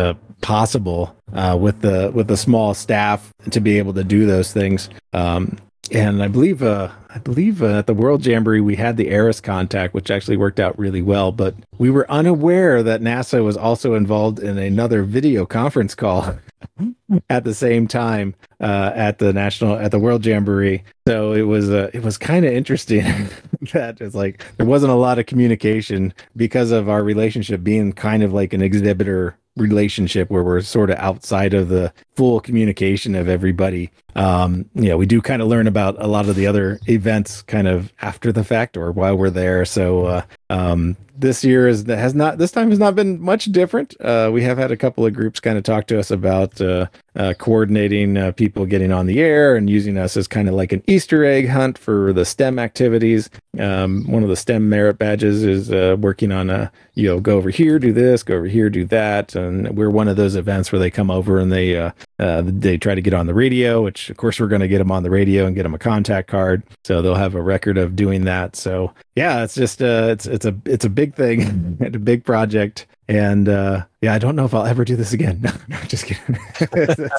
[0.42, 4.90] possible uh, with the with the small staff to be able to do those things.
[5.14, 5.58] Um,
[5.92, 9.42] and I believe uh, I believe uh, at the World Jamboree we had the ARISS
[9.42, 11.32] contact, which actually worked out really well.
[11.32, 16.36] But we were unaware that NASA was also involved in another video conference call
[17.30, 20.84] at the same time uh, at the national at the World Jamboree.
[21.06, 23.04] So it was uh, it was kind of interesting
[23.74, 28.24] that it's like there wasn't a lot of communication because of our relationship being kind
[28.24, 33.28] of like an exhibitor relationship where we're sort of outside of the full communication of
[33.28, 33.92] everybody.
[34.16, 37.92] Um, we do kind of learn about a lot of the other events kind of
[38.04, 39.66] after the fact or while we're there.
[39.66, 43.96] So uh, um, this year is has not this time has not been much different.
[44.00, 46.86] Uh, we have had a couple of groups kind of talk to us about uh,
[47.16, 50.72] uh, coordinating uh, people getting on the air and using us as kind of like
[50.72, 53.30] an Easter egg hunt for the STEM activities.
[53.60, 57.38] Um, one of the STEM merit badges is uh, working on a you know go
[57.38, 60.72] over here, do this, go over here, do that, and we're one of those events
[60.72, 63.82] where they come over and they uh, uh, they try to get on the radio,
[63.82, 65.80] which of course we're going to get them on the radio and get them a
[65.80, 68.56] contact card, so they'll have a record of doing that.
[68.56, 72.24] So yeah, it's just uh, it's it's a it's a big thing, it's a big
[72.24, 72.88] project.
[73.08, 75.42] And uh, yeah, I don't know if I'll ever do this again.
[75.42, 76.38] No, no just kidding.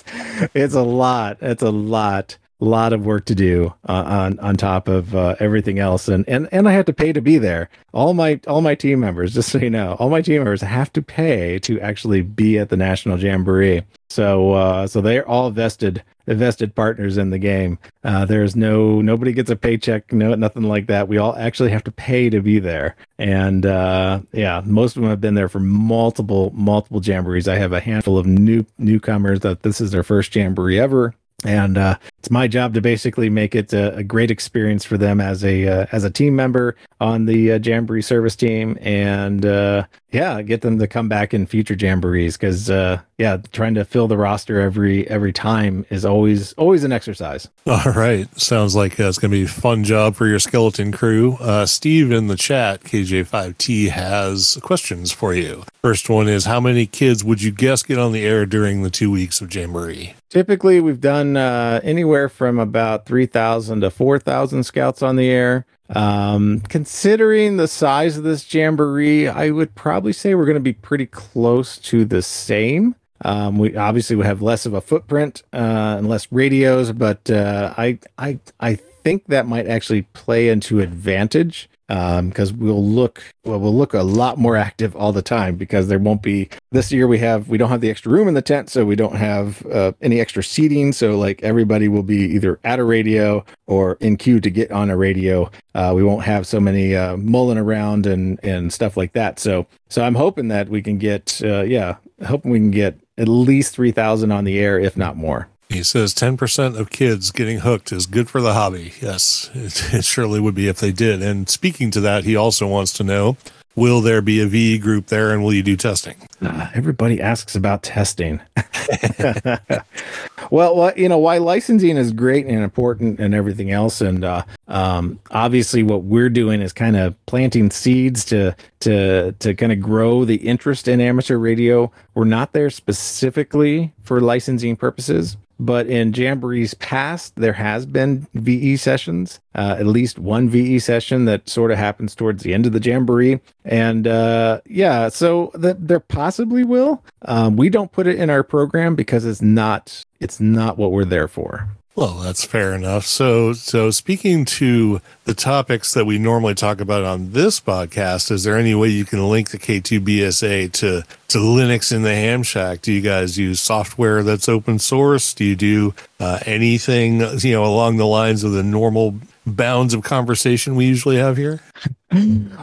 [0.55, 1.39] it's, a lot.
[1.41, 5.79] It's a lot, lot of work to do uh, on on top of uh, everything
[5.79, 7.69] else, and and and I have to pay to be there.
[7.93, 10.93] All my all my team members, just so you know, all my team members have
[10.95, 13.83] to pay to actually be at the National Jamboree.
[14.13, 17.79] So uh, so they're all vested vested partners in the game.
[18.05, 21.09] Uh, there's no nobody gets a paycheck, no nothing like that.
[21.09, 25.11] We all actually have to pay to be there, and uh, yeah, most of them
[25.11, 27.49] have been there for multiple multiple jamborees.
[27.49, 31.77] I have a handful of new newcomers that this is their first jamboree ever and
[31.77, 35.45] uh, it's my job to basically make it a, a great experience for them as
[35.45, 40.43] a uh, as a team member on the uh, Jamboree service team, and uh, yeah,
[40.43, 44.17] get them to come back in future Jamborees because uh, yeah, trying to fill the
[44.17, 47.49] roster every every time is always always an exercise.
[47.67, 50.93] All right, sounds like uh, it's going to be a fun job for your skeleton
[50.93, 51.39] crew.
[51.67, 55.65] Steve in the chat, KJ5T has questions for you.
[55.83, 58.91] First one is, how many kids would you guess get on the air during the
[58.91, 60.15] two weeks of Jamboree?
[60.29, 65.67] Typically, we've done uh, anywhere from about 3,000 to 4,000 scouts on the air.
[65.95, 70.73] Um, considering the size of this jamboree, I would probably say we're going to be
[70.73, 72.95] pretty close to the same.
[73.25, 77.73] Um, we obviously we have less of a footprint uh, and less radios, but uh,
[77.77, 83.61] I I I think that might actually play into advantage because um, we'll look well
[83.61, 87.07] we'll look a lot more active all the time because there won't be this year
[87.07, 89.67] we have we don't have the extra room in the tent so we don't have
[89.67, 90.93] uh, any extra seating.
[90.93, 94.89] So like everybody will be either at a radio or in queue to get on
[94.89, 95.51] a radio.
[95.75, 99.39] Uh, we won't have so many uh, mulling around and and stuff like that.
[99.39, 103.29] So so i'm hoping that we can get uh, yeah hoping we can get at
[103.29, 107.93] least 3000 on the air if not more he says 10% of kids getting hooked
[107.93, 108.93] is good for the hobby.
[109.01, 111.23] Yes, it, it, surely would be if they did.
[111.23, 113.37] And speaking to that, he also wants to know
[113.75, 116.17] will there be a VE group there and will you do testing?
[116.43, 118.41] Uh, everybody asks about testing.
[120.51, 124.01] well, you know, why licensing is great and important and everything else.
[124.01, 129.55] And uh, um, obviously, what we're doing is kind of planting seeds to to to
[129.55, 131.91] kind of grow the interest in amateur radio.
[132.15, 138.77] We're not there specifically for licensing purposes, but in Jamboree's past, there has been VE
[138.77, 142.73] sessions, uh, at least one VE session that sort of happens towards the end of
[142.73, 143.41] the Jamboree.
[143.65, 147.05] And uh, yeah, so that there possibly will.
[147.23, 151.05] Um, we don't put it in our program because it's not it's not what we're
[151.05, 151.69] there for.
[151.95, 153.05] Well, that's fair enough.
[153.05, 158.45] So, so speaking to the topics that we normally talk about on this podcast, is
[158.45, 162.81] there any way you can link the K2BSA to to Linux in the Ham Shack?
[162.81, 165.35] Do you guys use software that's open source?
[165.35, 170.03] Do you do uh, anything you know along the lines of the normal bounds of
[170.03, 171.61] conversation we usually have here?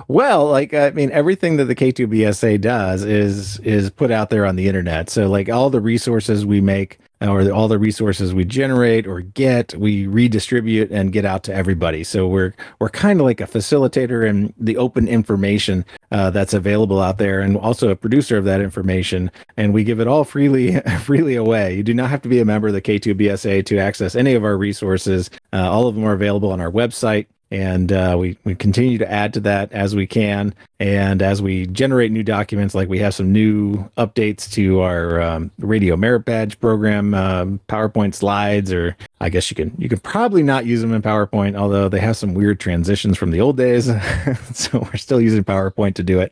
[0.08, 4.56] well, like I mean, everything that the K2BSA does is is put out there on
[4.56, 5.12] the internet.
[5.12, 9.76] So, like all the resources we make or all the resources we generate or get,
[9.76, 12.04] we redistribute and get out to everybody.
[12.04, 17.02] So we're we're kind of like a facilitator in the open information uh, that's available
[17.02, 19.32] out there, and also a producer of that information.
[19.58, 21.76] And we give it all freely freely away.
[21.76, 24.44] You do not have to be a member of the K2BSA to access any of
[24.44, 25.30] our resources.
[25.52, 29.12] Uh, all of them are available on our website and uh, we we continue to
[29.12, 33.16] add to that as we can, and as we generate new documents, like we have
[33.16, 39.30] some new updates to our um, radio merit badge program, um, PowerPoint slides, or I
[39.30, 42.34] guess you can you can probably not use them in PowerPoint, although they have some
[42.34, 43.86] weird transitions from the old days,
[44.54, 46.32] so we're still using PowerPoint to do it.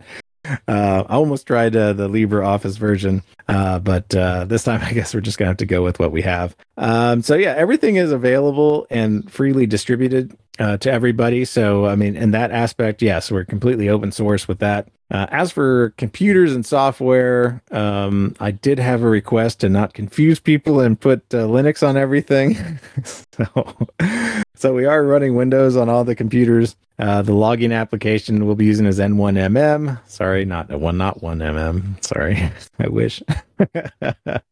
[0.68, 5.14] Uh, I almost tried uh, the LibreOffice version, uh, but uh, this time I guess
[5.14, 6.56] we're just gonna have to go with what we have.
[6.78, 11.46] Um, so yeah, everything is available and freely distributed uh, to everybody.
[11.46, 14.90] So I mean, in that aspect, yes, we're completely open source with that.
[15.10, 20.40] Uh, as for computers and software, um, I did have a request to not confuse
[20.40, 22.58] people and put Linux on everything.
[23.04, 23.88] so
[24.56, 26.76] so we are running Windows on all the computers.
[27.00, 30.00] Uh, the logging application we'll be using is N1MM.
[30.08, 32.04] Sorry, not one, not one MM.
[32.04, 33.22] Sorry, I wish.
[33.58, 34.44] but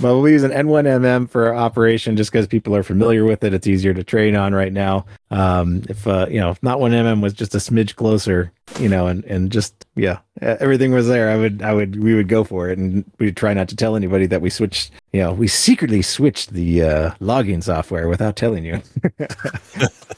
[0.00, 3.54] we'll be using N1MM for operation just because people are familiar with it.
[3.54, 5.06] It's easier to train on right now.
[5.30, 8.90] Um, if uh, you know, if not one MM was just a smidge closer, you
[8.90, 11.30] know, and and just yeah, everything was there.
[11.30, 13.96] I would I would we would go for it, and we'd try not to tell
[13.96, 14.90] anybody that we switched.
[15.12, 18.82] You know, we secretly switched the uh, logging software without telling you.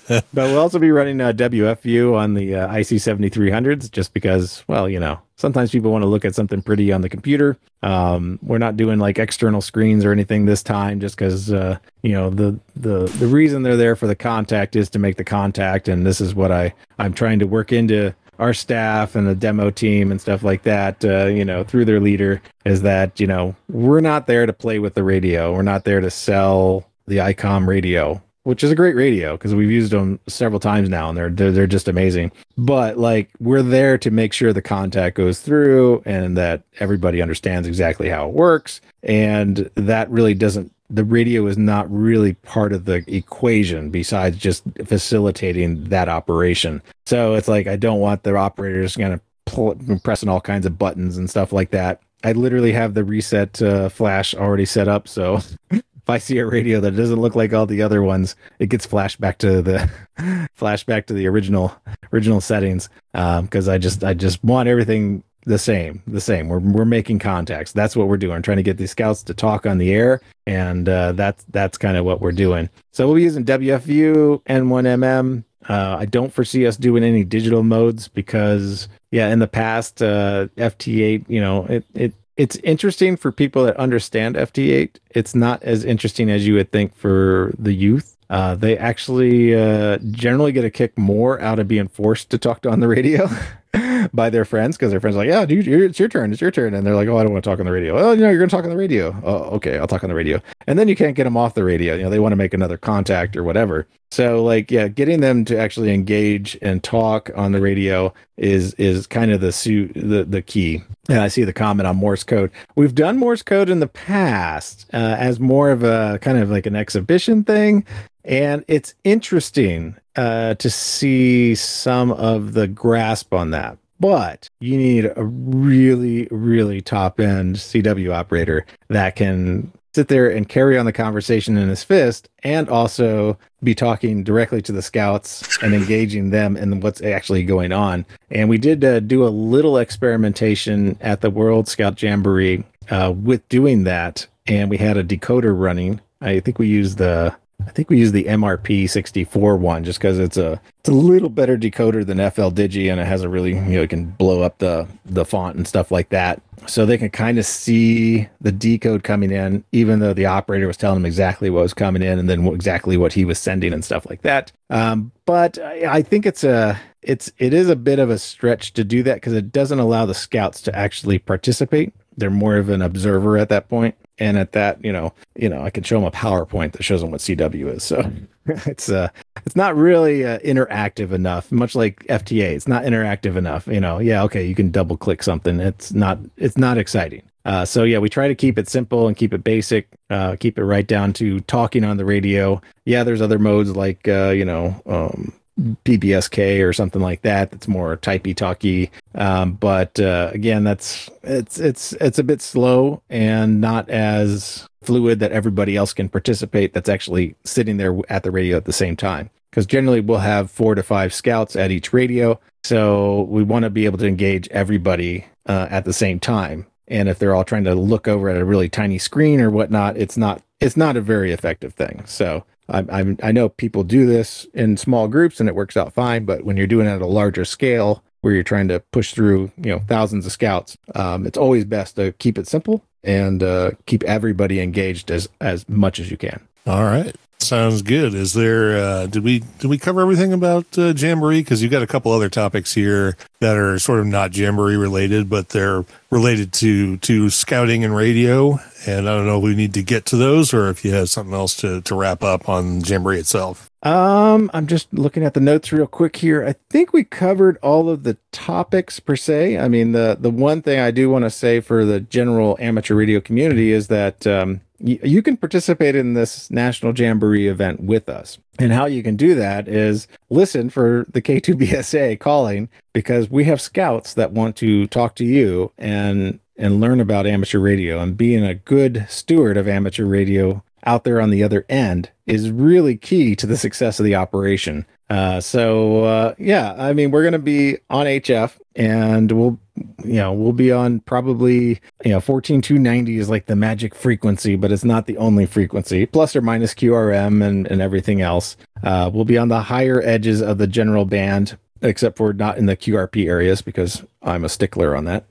[0.09, 4.89] but we'll also be running uh, WFView on the uh, IC 7300s just because, well,
[4.89, 7.59] you know, sometimes people want to look at something pretty on the computer.
[7.83, 12.13] Um, we're not doing like external screens or anything this time, just because uh, you
[12.13, 15.89] know the the the reason they're there for the contact is to make the contact,
[15.89, 19.71] and this is what I I'm trying to work into our staff and the demo
[19.71, 23.55] team and stuff like that, uh, you know, through their leader, is that you know
[23.69, 25.53] we're not there to play with the radio.
[25.53, 29.71] We're not there to sell the ICOM radio which is a great radio because we've
[29.71, 32.31] used them several times now and they're, they're they're just amazing.
[32.57, 37.67] But like we're there to make sure the contact goes through and that everybody understands
[37.67, 42.85] exactly how it works and that really doesn't the radio is not really part of
[42.85, 46.83] the equation besides just facilitating that operation.
[47.07, 50.79] So it's like I don't want the operators kind of pull, pressing all kinds of
[50.79, 52.01] buttons and stuff like that.
[52.23, 55.41] I literally have the reset uh, flash already set up, so
[56.05, 58.85] if I see a radio that doesn't look like all the other ones, it gets
[58.85, 59.91] flashed back to the
[60.59, 61.75] flashback to the original
[62.13, 62.91] original settings.
[63.13, 66.49] Because um, I just I just want everything the same, the same.
[66.49, 67.73] We're we're making contacts.
[67.73, 68.43] That's what we're doing.
[68.43, 71.97] trying to get these scouts to talk on the air, and uh, that's that's kind
[71.97, 72.69] of what we're doing.
[72.93, 75.45] So we'll be using wfview N1MM.
[75.69, 80.49] Uh, I don't foresee us doing any digital modes because, yeah, in the past, uh,
[80.57, 84.97] FT8, you know, it it it's interesting for people that understand FT8.
[85.11, 88.17] It's not as interesting as you would think for the youth.
[88.31, 92.65] Uh, they actually uh, generally get a kick more out of being forced to talk
[92.67, 93.29] on the radio
[94.13, 96.33] by their friends because their friends are like, "Yeah, dude, it's your turn.
[96.33, 97.97] It's your turn," and they're like, "Oh, I don't want to talk on the radio."
[97.97, 99.15] Oh, you know, you're to talk on the radio.
[99.25, 100.41] Oh, okay, I'll talk on the radio.
[100.67, 101.95] And then you can't get them off the radio.
[101.95, 103.87] You know, they want to make another contact or whatever.
[104.11, 109.07] So, like, yeah, getting them to actually engage and talk on the radio is is
[109.07, 110.83] kind of the suit the the key.
[111.09, 112.51] And I see the comment on Morse code.
[112.77, 116.67] We've done Morse code in the past uh, as more of a kind of like
[116.67, 117.85] an exhibition thing.
[118.25, 123.79] And it's interesting uh, to see some of the grasp on that.
[124.01, 130.49] But you need a really, really top end CW operator that can sit there and
[130.49, 135.57] carry on the conversation in his fist and also be talking directly to the scouts
[135.63, 138.05] and engaging them in what's actually going on.
[138.31, 143.49] And we did uh, do a little experimentation at the World Scout Jamboree uh, with
[143.49, 144.27] doing that.
[144.47, 146.01] And we had a decoder running.
[146.21, 147.35] I think we used the
[147.67, 151.29] I think we use the MRP 64 one just because it's a it's a little
[151.29, 154.59] better decoder than fldigi and it has a really you know it can blow up
[154.59, 156.43] the the font and stuff like that.
[156.67, 160.79] So they can kind of see the decode coming in, even though the operator was
[160.79, 163.85] telling them exactly what was coming in and then exactly what he was sending and
[163.85, 164.51] stuff like that.
[164.71, 168.73] Um, but I, I think it's a it's it is a bit of a stretch
[168.75, 171.93] to do that because it doesn't allow the scouts to actually participate.
[172.17, 175.63] They're more of an observer at that point and at that you know you know
[175.63, 177.83] i can show them a powerpoint that shows them what cw is.
[177.83, 178.11] So
[178.47, 179.09] it's uh
[179.47, 183.99] it's not really uh, interactive enough much like FT8 it's not interactive enough you know.
[183.99, 185.61] Yeah okay you can double click something.
[185.61, 187.23] It's not it's not exciting.
[187.45, 190.59] Uh, so yeah we try to keep it simple and keep it basic uh, keep
[190.59, 192.61] it right down to talking on the radio.
[192.85, 197.51] Yeah there's other modes like uh, you know um, BPSK or something like that.
[197.51, 198.91] That's more typey talky.
[199.15, 205.21] Um, but uh, again, that's it's it's it's a bit slow and not as fluid
[205.21, 206.75] that everybody else can participate.
[206.75, 209.31] That's actually sitting there at the radio at the same time.
[209.51, 213.71] Because generally we'll have four to five scouts at each radio, so we want to
[213.71, 216.67] be able to engage everybody uh, at the same time.
[216.89, 219.97] And if they're all trying to look over at a really tiny screen or whatnot,
[219.97, 222.03] it's not it's not a very effective thing.
[222.05, 226.25] So I, I, know people do this in small groups and it works out fine,
[226.25, 229.53] but when you're doing it at a larger scale, where you're trying to push through,
[229.59, 233.73] you know, thousands of scouts, um, it's always best to keep it simple and uh,
[233.85, 236.41] keep everybody engaged as as much as you can.
[236.67, 237.15] All right.
[237.45, 238.15] Sounds good.
[238.15, 238.77] Is there?
[238.77, 241.41] Uh, did we did we cover everything about uh, Jamboree?
[241.41, 245.29] Because you've got a couple other topics here that are sort of not Jamboree related,
[245.29, 248.59] but they're related to to scouting and radio.
[248.87, 251.11] And I don't know if we need to get to those, or if you have
[251.11, 253.71] something else to to wrap up on Jamboree itself.
[253.83, 256.47] Um, I'm just looking at the notes real quick here.
[256.47, 259.59] I think we covered all of the topics per se.
[259.59, 262.95] I mean, the the one thing I do want to say for the general amateur
[262.95, 268.09] radio community is that um, you, you can participate in this national jamboree Event with
[268.09, 268.39] us.
[268.59, 273.61] And how you can do that is listen for the K2BSA calling because we have
[273.61, 278.45] scouts that want to talk to you and and learn about amateur radio and being
[278.45, 283.35] a good steward of amateur radio out there on the other end is really key
[283.35, 284.87] to the success of the operation.
[285.11, 290.15] Uh, so uh, yeah, I mean, we're going to be on HF, and we'll you
[290.15, 294.85] know we'll be on probably you know 14290 is like the magic frequency, but it's
[294.85, 296.07] not the only frequency.
[296.07, 298.57] Plus or minus QRM and and everything else.
[298.83, 302.67] Uh, we'll be on the higher edges of the general band, except for not in
[302.67, 305.25] the QRP areas because I'm a stickler on that.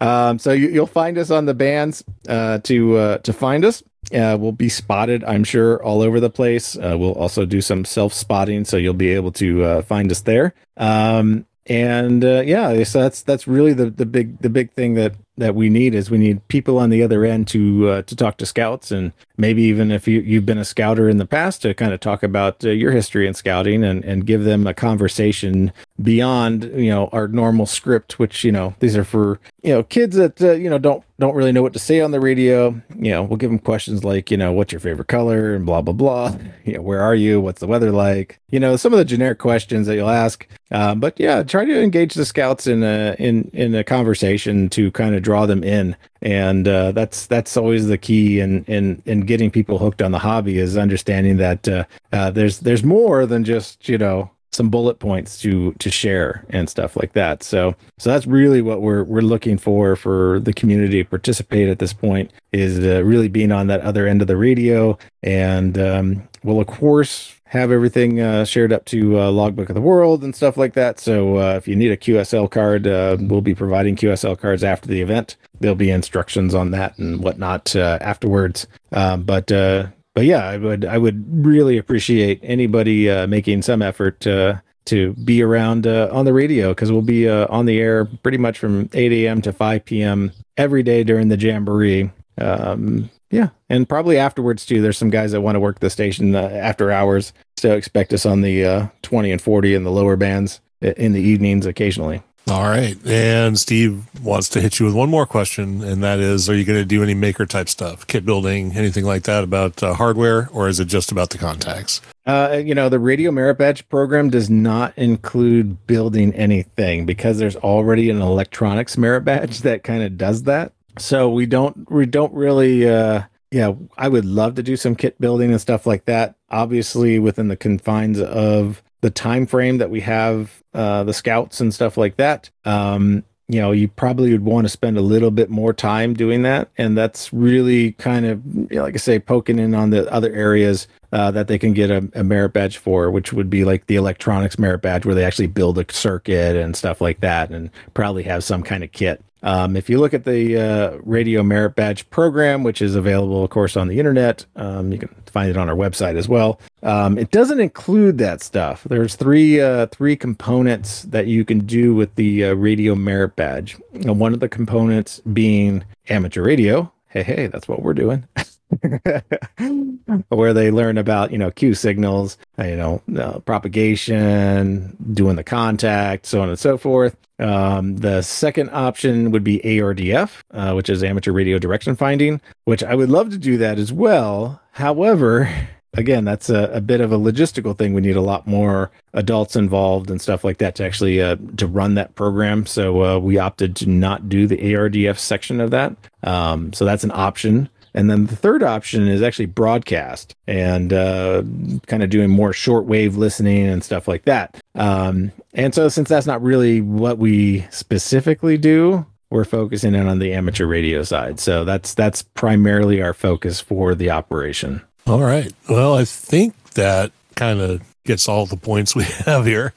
[0.00, 3.82] um, so you, will find us on the bands uh, to uh, to find us.
[4.14, 6.76] Uh, we'll be spotted, I'm sure, all over the place.
[6.76, 10.20] Uh, we'll also do some self spotting, so you'll be able to uh, find us
[10.20, 10.54] there.
[10.76, 15.14] Um, and uh, yeah, so that's that's really the the big the big thing that
[15.36, 18.36] that we need is we need people on the other end to uh, to talk
[18.38, 18.90] to scouts.
[18.90, 22.00] And maybe even if you you've been a scouter in the past to kind of
[22.00, 26.90] talk about uh, your history in scouting and and give them a conversation beyond you
[26.90, 30.52] know our normal script which you know these are for you know kids that uh,
[30.52, 32.70] you know don't don't really know what to say on the radio.
[32.94, 35.80] You know we'll give them questions like you know what's your favorite color and blah
[35.80, 36.36] blah blah.
[36.64, 37.40] You know where are you?
[37.40, 38.40] What's the weather like?
[38.50, 40.46] You know some of the generic questions that you'll ask.
[40.70, 44.90] Uh, but yeah try to engage the scouts in a in in a conversation to
[44.90, 49.22] kind of draw them in and uh, that's that's always the key in in in
[49.22, 53.42] getting people hooked on the hobby is understanding that uh, uh, there's there's more than
[53.42, 57.42] just you know some bullet points to to share and stuff like that.
[57.42, 61.80] So so that's really what we're we're looking for for the community to participate at
[61.80, 66.28] this point is uh, really being on that other end of the radio and um,
[66.44, 70.34] we'll of course have everything uh, shared up to uh, Logbook of the World and
[70.34, 70.98] stuff like that.
[70.98, 74.88] So uh, if you need a QSL card, uh, we'll be providing QSL cards after
[74.88, 75.36] the event.
[75.60, 78.66] There'll be instructions on that and whatnot uh, afterwards.
[78.90, 84.20] Um, but uh, but yeah, I would I would really appreciate anybody making some effort
[84.20, 88.88] to be around on the radio because we'll be on the air pretty much from
[88.92, 89.42] 8 a.m.
[89.42, 90.32] to 5 p.m.
[90.56, 92.10] every day during the jamboree.
[92.38, 94.80] Um, yeah, and probably afterwards too.
[94.80, 98.24] There's some guys that want to work the station uh, after hours, so expect us
[98.24, 102.22] on the uh, 20 and 40 and the lower bands in the evenings occasionally.
[102.48, 106.48] All right, and Steve wants to hit you with one more question, and that is:
[106.48, 109.82] Are you going to do any maker type stuff, kit building, anything like that about
[109.82, 112.00] uh, hardware, or is it just about the contacts?
[112.24, 117.56] Uh, you know, the Radio Merit Badge program does not include building anything because there's
[117.56, 122.32] already an electronics merit badge that kind of does that so we don't we don't
[122.32, 126.34] really uh yeah i would love to do some kit building and stuff like that.
[126.50, 131.72] Obviously within the confines of the time frame that we have uh the scouts and
[131.74, 135.48] stuff like that um you know you probably would want to spend a little bit
[135.50, 136.68] more time doing that.
[136.76, 140.32] And that's really kind of you know, like i say poking in on the other
[140.32, 143.86] areas uh, that they can get a, a, merit badge for which would be like
[143.86, 147.70] the electronics merit badge where they actually build a circuit and stuff like that and
[147.94, 151.76] probably have some kind of kit um, if you look at the uh, Radio Merit
[151.76, 155.56] Badge program, which is available, of course, on the internet, um, you can find it
[155.56, 156.58] on our website as well.
[156.82, 158.82] Um, it doesn't include that stuff.
[158.84, 163.76] There's three uh, three components that you can do with the uh, Radio Merit Badge.
[163.92, 166.92] And one of the components being amateur radio.
[167.08, 168.26] Hey, hey, that's what we're doing.
[170.28, 176.26] where they learn about you know Q signals, you know uh, propagation, doing the contact,
[176.26, 177.16] so on and so forth.
[177.38, 182.82] Um, the second option would be ARDF, uh, which is amateur radio direction finding, which
[182.82, 184.60] I would love to do that as well.
[184.72, 185.50] However,
[185.94, 187.92] again, that's a, a, bit of a logistical thing.
[187.92, 191.66] We need a lot more adults involved and stuff like that to actually uh, to
[191.66, 192.66] run that program.
[192.66, 195.94] So uh, we opted to not do the ARDF section of that.
[196.22, 197.68] Um, so that's an option.
[197.96, 201.42] And then the third option is actually broadcast and uh,
[201.86, 204.60] kind of doing more shortwave listening and stuff like that.
[204.74, 210.18] Um, and so, since that's not really what we specifically do, we're focusing in on
[210.18, 211.40] the amateur radio side.
[211.40, 214.82] So that's that's primarily our focus for the operation.
[215.06, 215.52] All right.
[215.68, 219.72] Well, I think that kind of gets all the points we have here,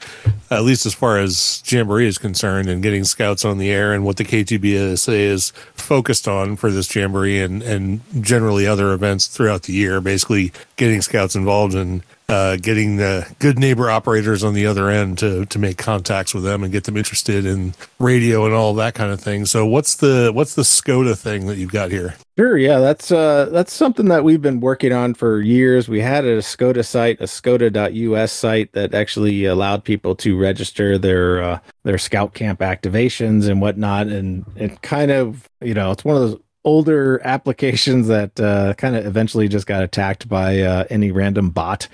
[0.49, 4.05] at least as far as Jamboree is concerned and getting scouts on the air and
[4.05, 9.63] what the K2BSA is focused on for this Jamboree and, and generally other events throughout
[9.63, 14.65] the year, basically getting scouts involved and uh, getting the good neighbor operators on the
[14.65, 18.53] other end to to make contacts with them and get them interested in radio and
[18.53, 19.45] all that kind of thing.
[19.45, 22.15] So what's the what's the SCOTA thing that you've got here?
[22.37, 25.89] Sure, yeah, that's uh that's something that we've been working on for years.
[25.89, 31.41] We had a SCOTA site, a SCOTA.us site that actually allowed people to register their
[31.41, 36.15] uh, their scout camp activations and whatnot, and it kind of you know it's one
[36.15, 41.11] of those older applications that uh, kind of eventually just got attacked by uh, any
[41.11, 41.87] random bot.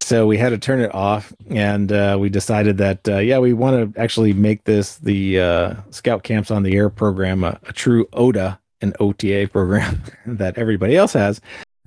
[0.00, 3.52] So we had to turn it off, and uh, we decided that uh, yeah, we
[3.52, 7.72] want to actually make this the uh, Scout Camps on the Air program a, a
[7.72, 11.40] true OTA an OTA program that everybody else has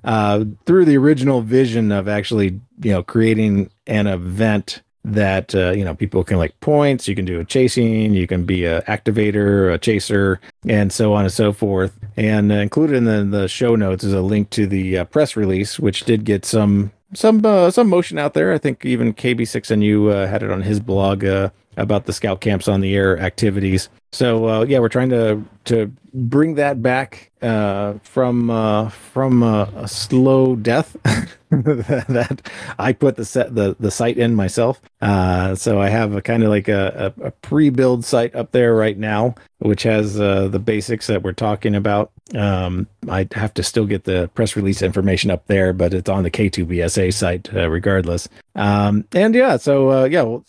[0.04, 5.84] uh, through the original vision of actually you know creating an event that uh, you
[5.84, 9.72] know people can like points you can do a chasing you can be a activator
[9.72, 11.98] a chaser and so on and so forth.
[12.16, 15.36] And uh, included in the, the show notes is a link to the uh, press
[15.36, 18.52] release which did get some some uh, some motion out there.
[18.52, 22.68] I think even kb6nu uh, had it on his blog uh, about the scout camps
[22.68, 28.50] on the air activities so yeah we're trying to to bring that back uh, from
[28.50, 30.96] uh, from uh, a slow death
[31.50, 34.80] that I put the set the the site in myself.
[35.00, 38.74] Uh, so I have a kind of like a, a, a pre-build site up there
[38.74, 42.12] right now, which has uh, the basics that we're talking about.
[42.34, 46.22] Um, I have to still get the press release information up there, but it's on
[46.22, 48.28] the K2BSA site uh, regardless.
[48.54, 50.44] Um, and yeah, so yeah, we'll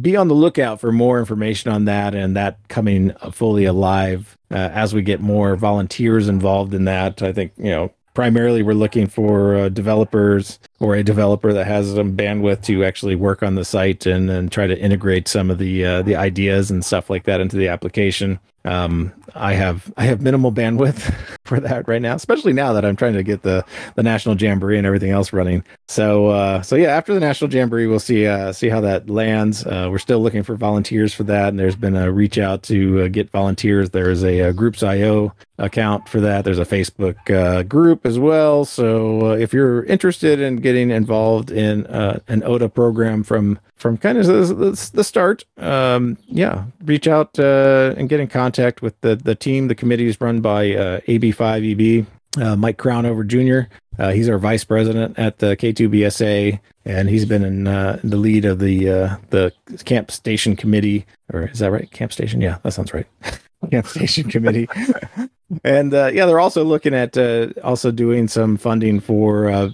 [0.00, 4.70] be on the lookout for more information on that and that coming fully alive uh,
[4.72, 7.22] as we get more volunteers involved in that.
[7.22, 11.94] I think, you know, primarily we're looking for uh, developers or a developer that has
[11.94, 15.58] some bandwidth to actually work on the site and, and try to integrate some of
[15.58, 18.40] the uh, the ideas and stuff like that into the application.
[18.64, 21.14] Um, I have I have minimal bandwidth
[21.44, 23.64] for that right now, especially now that I'm trying to get the
[23.94, 25.64] the national jamboree and everything else running.
[25.88, 29.64] So uh, so yeah, after the national jamboree, we'll see uh, see how that lands.
[29.64, 33.02] Uh, we're still looking for volunteers for that, and there's been a reach out to
[33.02, 33.90] uh, get volunteers.
[33.90, 36.44] There's a, a Groups.io account for that.
[36.44, 38.64] There's a Facebook uh, group as well.
[38.64, 44.16] So uh, if you're interested in getting involved in an OTA program from from kind
[44.16, 49.34] of the, the start, um, yeah, reach out and get in contact with the the
[49.34, 49.68] team.
[49.68, 52.06] The committee is run by uh, AB5EB,
[52.40, 53.72] uh, Mike Crownover Jr.
[53.98, 58.44] Uh, he's our vice president at the K2BSA, and he's been in, uh, the lead
[58.44, 59.52] of the uh, the
[59.84, 61.06] camp station committee.
[61.32, 61.90] Or is that right?
[61.90, 62.40] Camp station?
[62.40, 63.06] Yeah, that sounds right.
[63.70, 64.68] camp station committee.
[65.64, 67.16] and uh, yeah, they're also looking at
[67.62, 69.72] also doing some funding for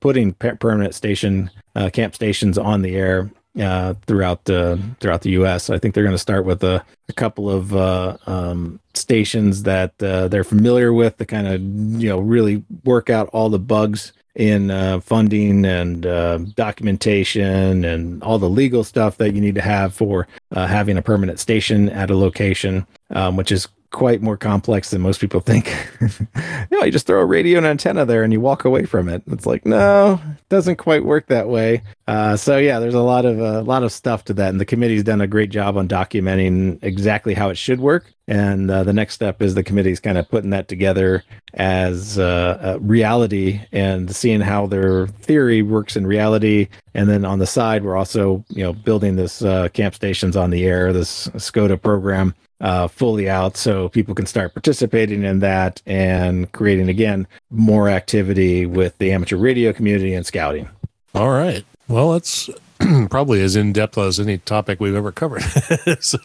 [0.00, 1.50] putting permanent station
[1.92, 5.70] camp stations on the air uh, throughout the throughout the U.S.
[5.70, 10.00] I think they're going to start with a, a couple of uh, um, stations that
[10.02, 11.60] uh, they're familiar with to kind of
[12.00, 18.22] you know really work out all the bugs in uh, funding and uh, documentation and
[18.22, 21.88] all the legal stuff that you need to have for uh, having a permanent station
[21.88, 25.74] at a location, um, which is quite more complex than most people think.
[26.70, 29.22] know, you just throw a radio and antenna there and you walk away from it.
[29.28, 31.82] It's like, no, it doesn't quite work that way.
[32.06, 34.60] Uh, so yeah, there's a lot of a uh, lot of stuff to that, and
[34.60, 38.14] the committee's done a great job on documenting exactly how it should work.
[38.28, 41.24] And uh, the next step is the committee's kind of putting that together
[41.54, 46.68] as uh, reality and seeing how their theory works in reality.
[46.92, 50.50] And then on the side, we're also you know building this uh, camp stations on
[50.50, 55.80] the air, this SCOTA program uh, fully out so people can start participating in that
[55.86, 60.68] and creating again more activity with the amateur radio community and scouting.
[61.14, 61.64] All right.
[61.88, 62.50] Well, that's
[63.10, 65.42] probably as in depth as any topic we've ever covered.
[66.00, 66.18] so,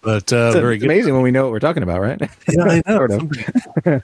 [0.00, 0.86] but uh, it's very good.
[0.86, 2.20] amazing when we know what we're talking about, right?
[2.48, 4.00] Yeah, I know.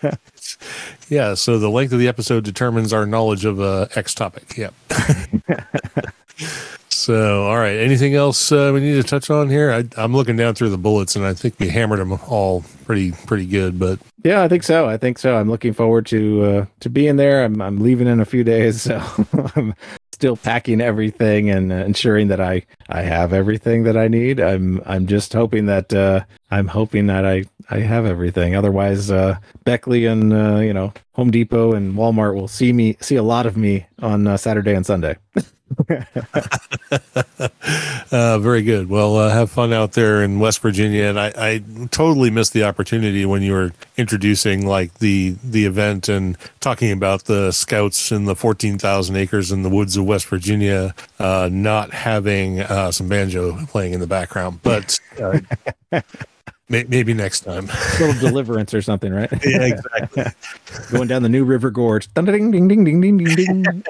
[1.08, 1.34] yeah.
[1.34, 4.56] So the length of the episode determines our knowledge of uh, X topic.
[4.56, 4.70] Yeah.
[7.04, 7.76] So, all right.
[7.76, 9.70] Anything else uh, we need to touch on here?
[9.70, 13.12] I, am looking down through the bullets, and I think we hammered them all pretty
[13.26, 13.78] pretty good.
[13.78, 14.88] But yeah, I think so.
[14.88, 15.36] I think so.
[15.36, 17.44] I'm looking forward to uh, to being there.
[17.44, 19.02] I'm I'm leaving in a few days, so
[19.56, 19.74] I'm
[20.14, 24.40] still packing everything and uh, ensuring that I I have everything that I need.
[24.40, 28.54] I'm I'm just hoping that uh, I'm hoping that I I have everything.
[28.54, 33.16] Otherwise, uh, Beckley and uh, you know Home Depot and Walmart will see me see
[33.16, 35.16] a lot of me on uh, Saturday and Sunday.
[38.12, 38.88] uh, very good.
[38.88, 41.04] Well, uh, have fun out there in West Virginia.
[41.04, 46.08] And I, I, totally missed the opportunity when you were introducing like the the event
[46.08, 50.26] and talking about the scouts in the fourteen thousand acres in the woods of West
[50.26, 54.60] Virginia, uh, not having uh, some banjo playing in the background.
[54.62, 55.40] But uh,
[56.70, 57.68] Maybe next time.
[57.68, 59.30] A little deliverance or something, right?
[59.44, 60.24] yeah, exactly.
[60.90, 62.12] Going down the New River Gorge.
[62.14, 63.84] Ding, ding, ding, ding, ding, ding, ding.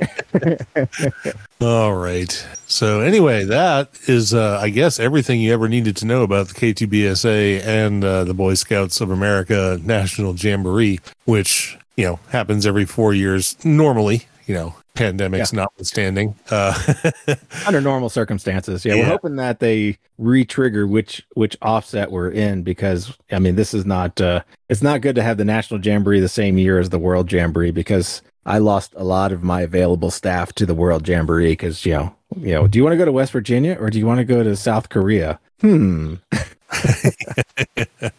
[1.61, 2.47] All right.
[2.67, 6.55] So anyway, that is, uh, I guess, everything you ever needed to know about the
[6.55, 12.87] K2BSA and uh, the Boy Scouts of America National Jamboree, which you know happens every
[12.87, 14.27] four years normally.
[14.47, 16.35] You know, pandemics notwithstanding.
[16.51, 16.75] Uh,
[17.67, 19.01] Under normal circumstances, yeah, Yeah.
[19.03, 23.85] we're hoping that they re-trigger which which offset we're in because I mean this is
[23.85, 26.99] not uh it's not good to have the National Jamboree the same year as the
[27.01, 31.53] World Jamboree because I lost a lot of my available staff to the World Jamboree
[31.53, 33.99] because you know you know do you want to go to West Virginia or do
[33.99, 35.41] you want to go to South Korea?
[35.61, 36.15] Hmm.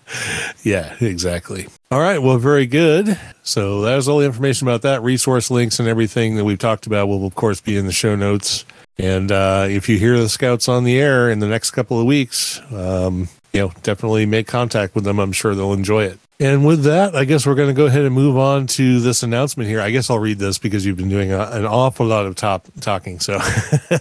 [0.64, 1.68] yeah, exactly.
[1.92, 2.20] All right.
[2.20, 3.20] Well, very good.
[3.44, 5.02] So that's all the information about that.
[5.02, 8.16] Resource links and everything that we've talked about will, of course, be in the show
[8.16, 8.66] notes.
[8.98, 12.06] And uh, if you hear the scouts on the air in the next couple of
[12.06, 15.20] weeks, um, you know, definitely make contact with them.
[15.20, 16.20] I'm sure they'll enjoy it.
[16.40, 19.24] And with that, I guess we're going to go ahead and move on to this
[19.24, 19.80] announcement here.
[19.80, 22.68] I guess I'll read this because you've been doing a, an awful lot of top
[22.82, 23.40] talking, so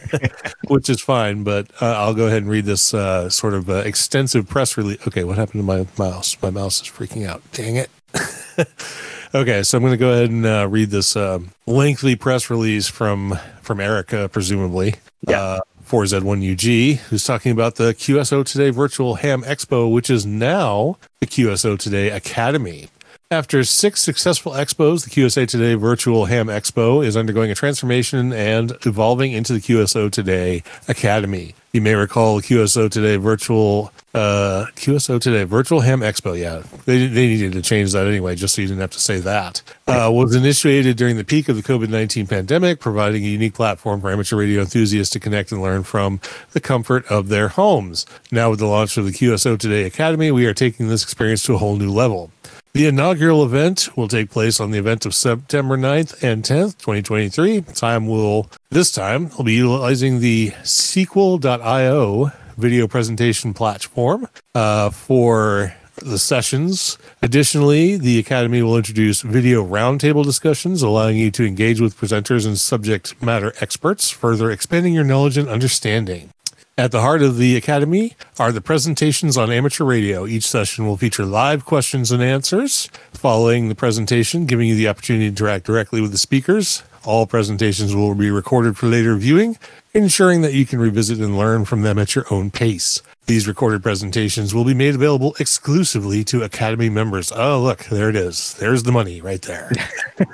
[0.66, 1.44] which is fine.
[1.44, 5.06] But uh, I'll go ahead and read this uh, sort of uh, extensive press release.
[5.06, 6.36] Okay, what happened to my mouse?
[6.42, 7.40] My mouse is freaking out.
[7.52, 7.90] Dang it.
[9.34, 12.88] okay, so I'm going to go ahead and uh, read this um lengthy press release
[12.88, 14.96] from from Erica, presumably.
[15.28, 15.60] Yeah.
[15.94, 21.26] Uh, 4Z1UG, who's talking about the QSO Today Virtual Ham Expo, which is now the
[21.26, 22.88] QSO Today Academy.
[23.30, 28.76] After six successful expos, the QSO Today Virtual Ham Expo is undergoing a transformation and
[28.84, 31.54] evolving into the QSO Today Academy.
[31.74, 36.38] You may recall QSO Today Virtual uh, QSO Today Virtual Ham Expo.
[36.38, 39.18] Yeah, they, they needed to change that anyway, just so you didn't have to say
[39.18, 39.60] that.
[39.88, 44.00] Uh, was initiated during the peak of the COVID 19 pandemic, providing a unique platform
[44.00, 46.20] for amateur radio enthusiasts to connect and learn from
[46.52, 48.06] the comfort of their homes.
[48.30, 51.54] Now, with the launch of the QSO Today Academy, we are taking this experience to
[51.54, 52.30] a whole new level.
[52.74, 57.60] The inaugural event will take place on the event of September 9th and 10th, 2023.
[57.60, 66.18] Time will, this time, will be utilizing the sequel.io video presentation platform uh, for the
[66.18, 66.98] sessions.
[67.22, 72.58] Additionally, the Academy will introduce video roundtable discussions, allowing you to engage with presenters and
[72.58, 76.30] subject matter experts, further expanding your knowledge and understanding.
[76.76, 80.26] At the heart of the Academy are the presentations on amateur radio.
[80.26, 82.88] Each session will feature live questions and answers.
[83.12, 86.82] Following the presentation, giving you the opportunity to interact directly with the speakers.
[87.04, 89.58] All presentations will be recorded for later viewing,
[89.92, 93.02] ensuring that you can revisit and learn from them at your own pace.
[93.26, 97.32] These recorded presentations will be made available exclusively to Academy members.
[97.34, 98.52] Oh, look, there it is.
[98.54, 99.70] There's the money right there.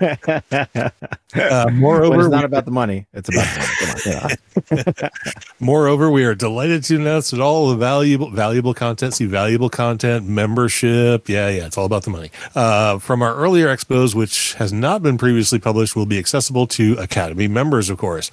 [1.32, 3.07] Uh, But moreover, it's not about the money.
[3.12, 4.36] It's about the money.
[4.66, 5.09] Come on, you know.
[5.61, 10.26] Moreover, we are delighted to announce that all the valuable valuable content, see valuable content,
[10.26, 12.32] membership, yeah, yeah, it's all about the money.
[12.57, 16.95] Uh, from our earlier expos, which has not been previously published, will be accessible to
[16.95, 18.28] Academy members, of course.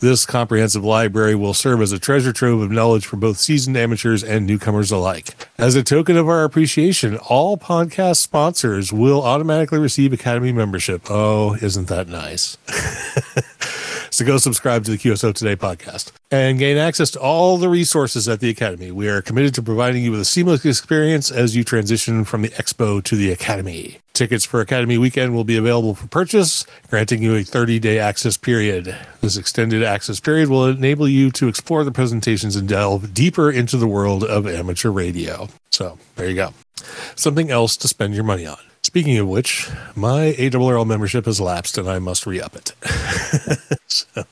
[0.00, 4.01] This comprehensive library will serve as a treasure trove of knowledge for both seasoned amateurs
[4.04, 5.36] and newcomers alike.
[5.56, 11.02] As a token of our appreciation, all podcast sponsors will automatically receive Academy membership.
[11.08, 12.56] Oh, isn't that nice?
[14.22, 18.28] So go subscribe to the QSO Today podcast and gain access to all the resources
[18.28, 18.92] at the Academy.
[18.92, 22.50] We are committed to providing you with a seamless experience as you transition from the
[22.50, 23.98] Expo to the Academy.
[24.12, 28.36] Tickets for Academy weekend will be available for purchase, granting you a 30 day access
[28.36, 28.96] period.
[29.22, 33.76] This extended access period will enable you to explore the presentations and delve deeper into
[33.76, 35.48] the world of amateur radio.
[35.72, 36.54] So there you go.
[37.16, 38.58] Something else to spend your money on.
[38.92, 42.74] Speaking of which, my ARRL membership has lapsed and I must re up it.
[43.88, 44.24] So,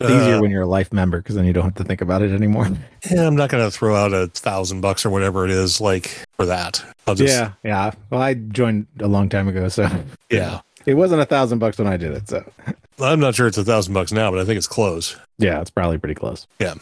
[0.00, 2.00] It's easier uh, when you're a life member because then you don't have to think
[2.00, 2.70] about it anymore.
[3.10, 6.24] yeah, I'm not going to throw out a thousand bucks or whatever it is like
[6.38, 6.82] for that.
[7.06, 7.90] I'll just, yeah, yeah.
[8.08, 9.86] Well, I joined a long time ago, so
[10.30, 10.60] yeah.
[10.86, 12.26] it wasn't a thousand bucks when I did it.
[12.26, 12.50] So
[12.98, 15.14] I'm not sure it's a thousand bucks now, but I think it's close.
[15.36, 16.46] yeah, it's probably pretty close.
[16.58, 16.74] Yeah.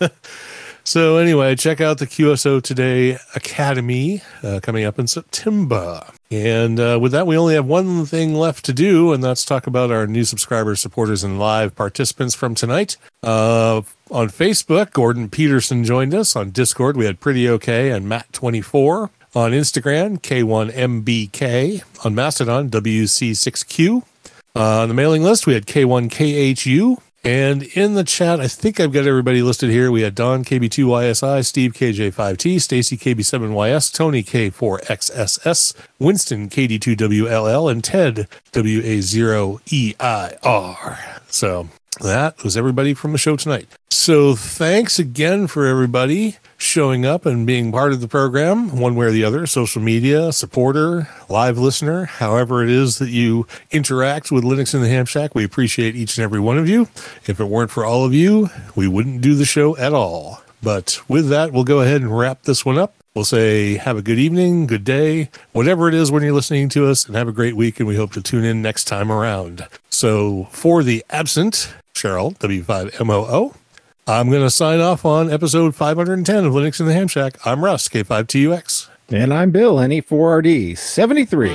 [0.84, 6.04] so anyway, check out the QSO Today Academy uh, coming up in September.
[6.30, 9.66] And uh, with that, we only have one thing left to do, and that's talk
[9.66, 12.96] about our new subscribers, supporters, and live participants from tonight.
[13.22, 16.34] Uh, on Facebook, Gordon Peterson joined us.
[16.34, 19.10] On Discord, we had Pretty Okay and Matt24.
[19.34, 21.82] On Instagram, K1MBK.
[22.04, 24.02] On Mastodon, WC6Q.
[24.54, 26.98] Uh, on the mailing list, we had K1KHU.
[27.24, 29.92] And in the chat, I think I've got everybody listed here.
[29.92, 39.60] We had Don KB2YSI, Steve KJ5T, Stacy KB7YS, Tony K4XSS, Winston KD2WLL, and Ted WA0EIR.
[41.28, 41.68] So
[42.00, 43.68] that was everybody from the show tonight.
[43.90, 49.06] So thanks again for everybody showing up and being part of the program, one way
[49.06, 54.44] or the other, social media, supporter, live listener, however it is that you interact with
[54.44, 55.34] Linux in the Ham Shack.
[55.34, 56.88] We appreciate each and every one of you.
[57.26, 60.42] If it weren't for all of you, we wouldn't do the show at all.
[60.62, 62.94] But with that, we'll go ahead and wrap this one up.
[63.14, 66.86] We'll say have a good evening, good day, whatever it is when you're listening to
[66.86, 67.78] us, and have a great week.
[67.78, 69.68] And we hope to tune in next time around.
[69.90, 73.54] So for the absent Cheryl, W5MOO,
[74.06, 77.36] I'm going to sign off on episode 510 of Linux in the Ham Shack.
[77.46, 78.88] I'm Russ, K5TUX.
[79.10, 81.50] And I'm Bill, NE4RD 73.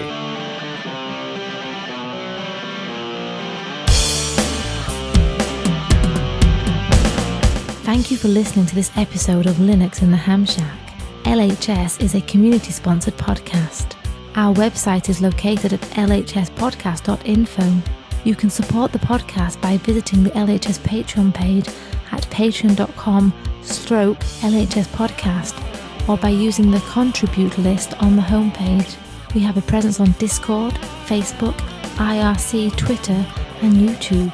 [7.83, 10.86] Thank you for listening to this episode of Linux in the Ham Shack.
[11.27, 13.97] LHS is a community sponsored podcast.
[14.35, 17.81] Our website is located at lhspodcast.info.
[18.23, 21.67] You can support the podcast by visiting the LHS Patreon page
[22.13, 28.95] at patreon.com stroke LHS podcast or by using the contribute list on the homepage.
[29.35, 30.75] We have a presence on Discord,
[31.07, 31.57] Facebook,
[31.97, 33.25] IRC, Twitter,
[33.61, 34.31] and YouTube.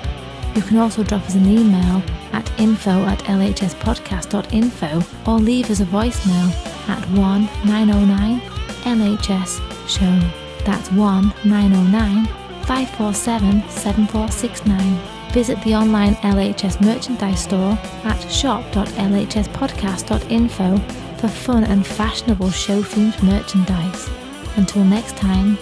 [0.55, 2.03] You can also drop us an email
[2.33, 6.51] at info at lhspodcast.info or leave us a voicemail
[6.89, 8.41] at 1 909
[8.83, 10.19] LHS Show.
[10.65, 12.27] That's 1 909
[12.65, 14.99] 547 7469.
[15.31, 20.77] Visit the online LHS merchandise store at shop.lhspodcast.info
[21.17, 24.09] for fun and fashionable show themed merchandise.
[24.57, 25.57] Until next time,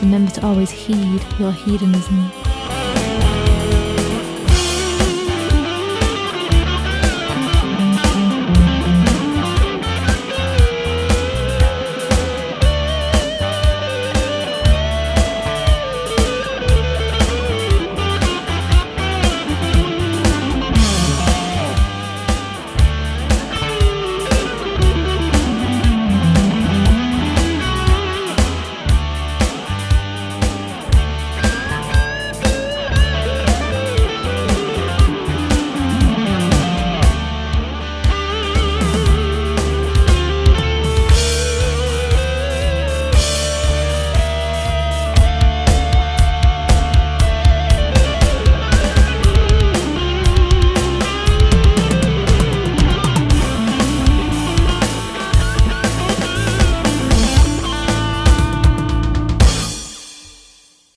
[0.00, 2.30] remember to always heed your hedonism.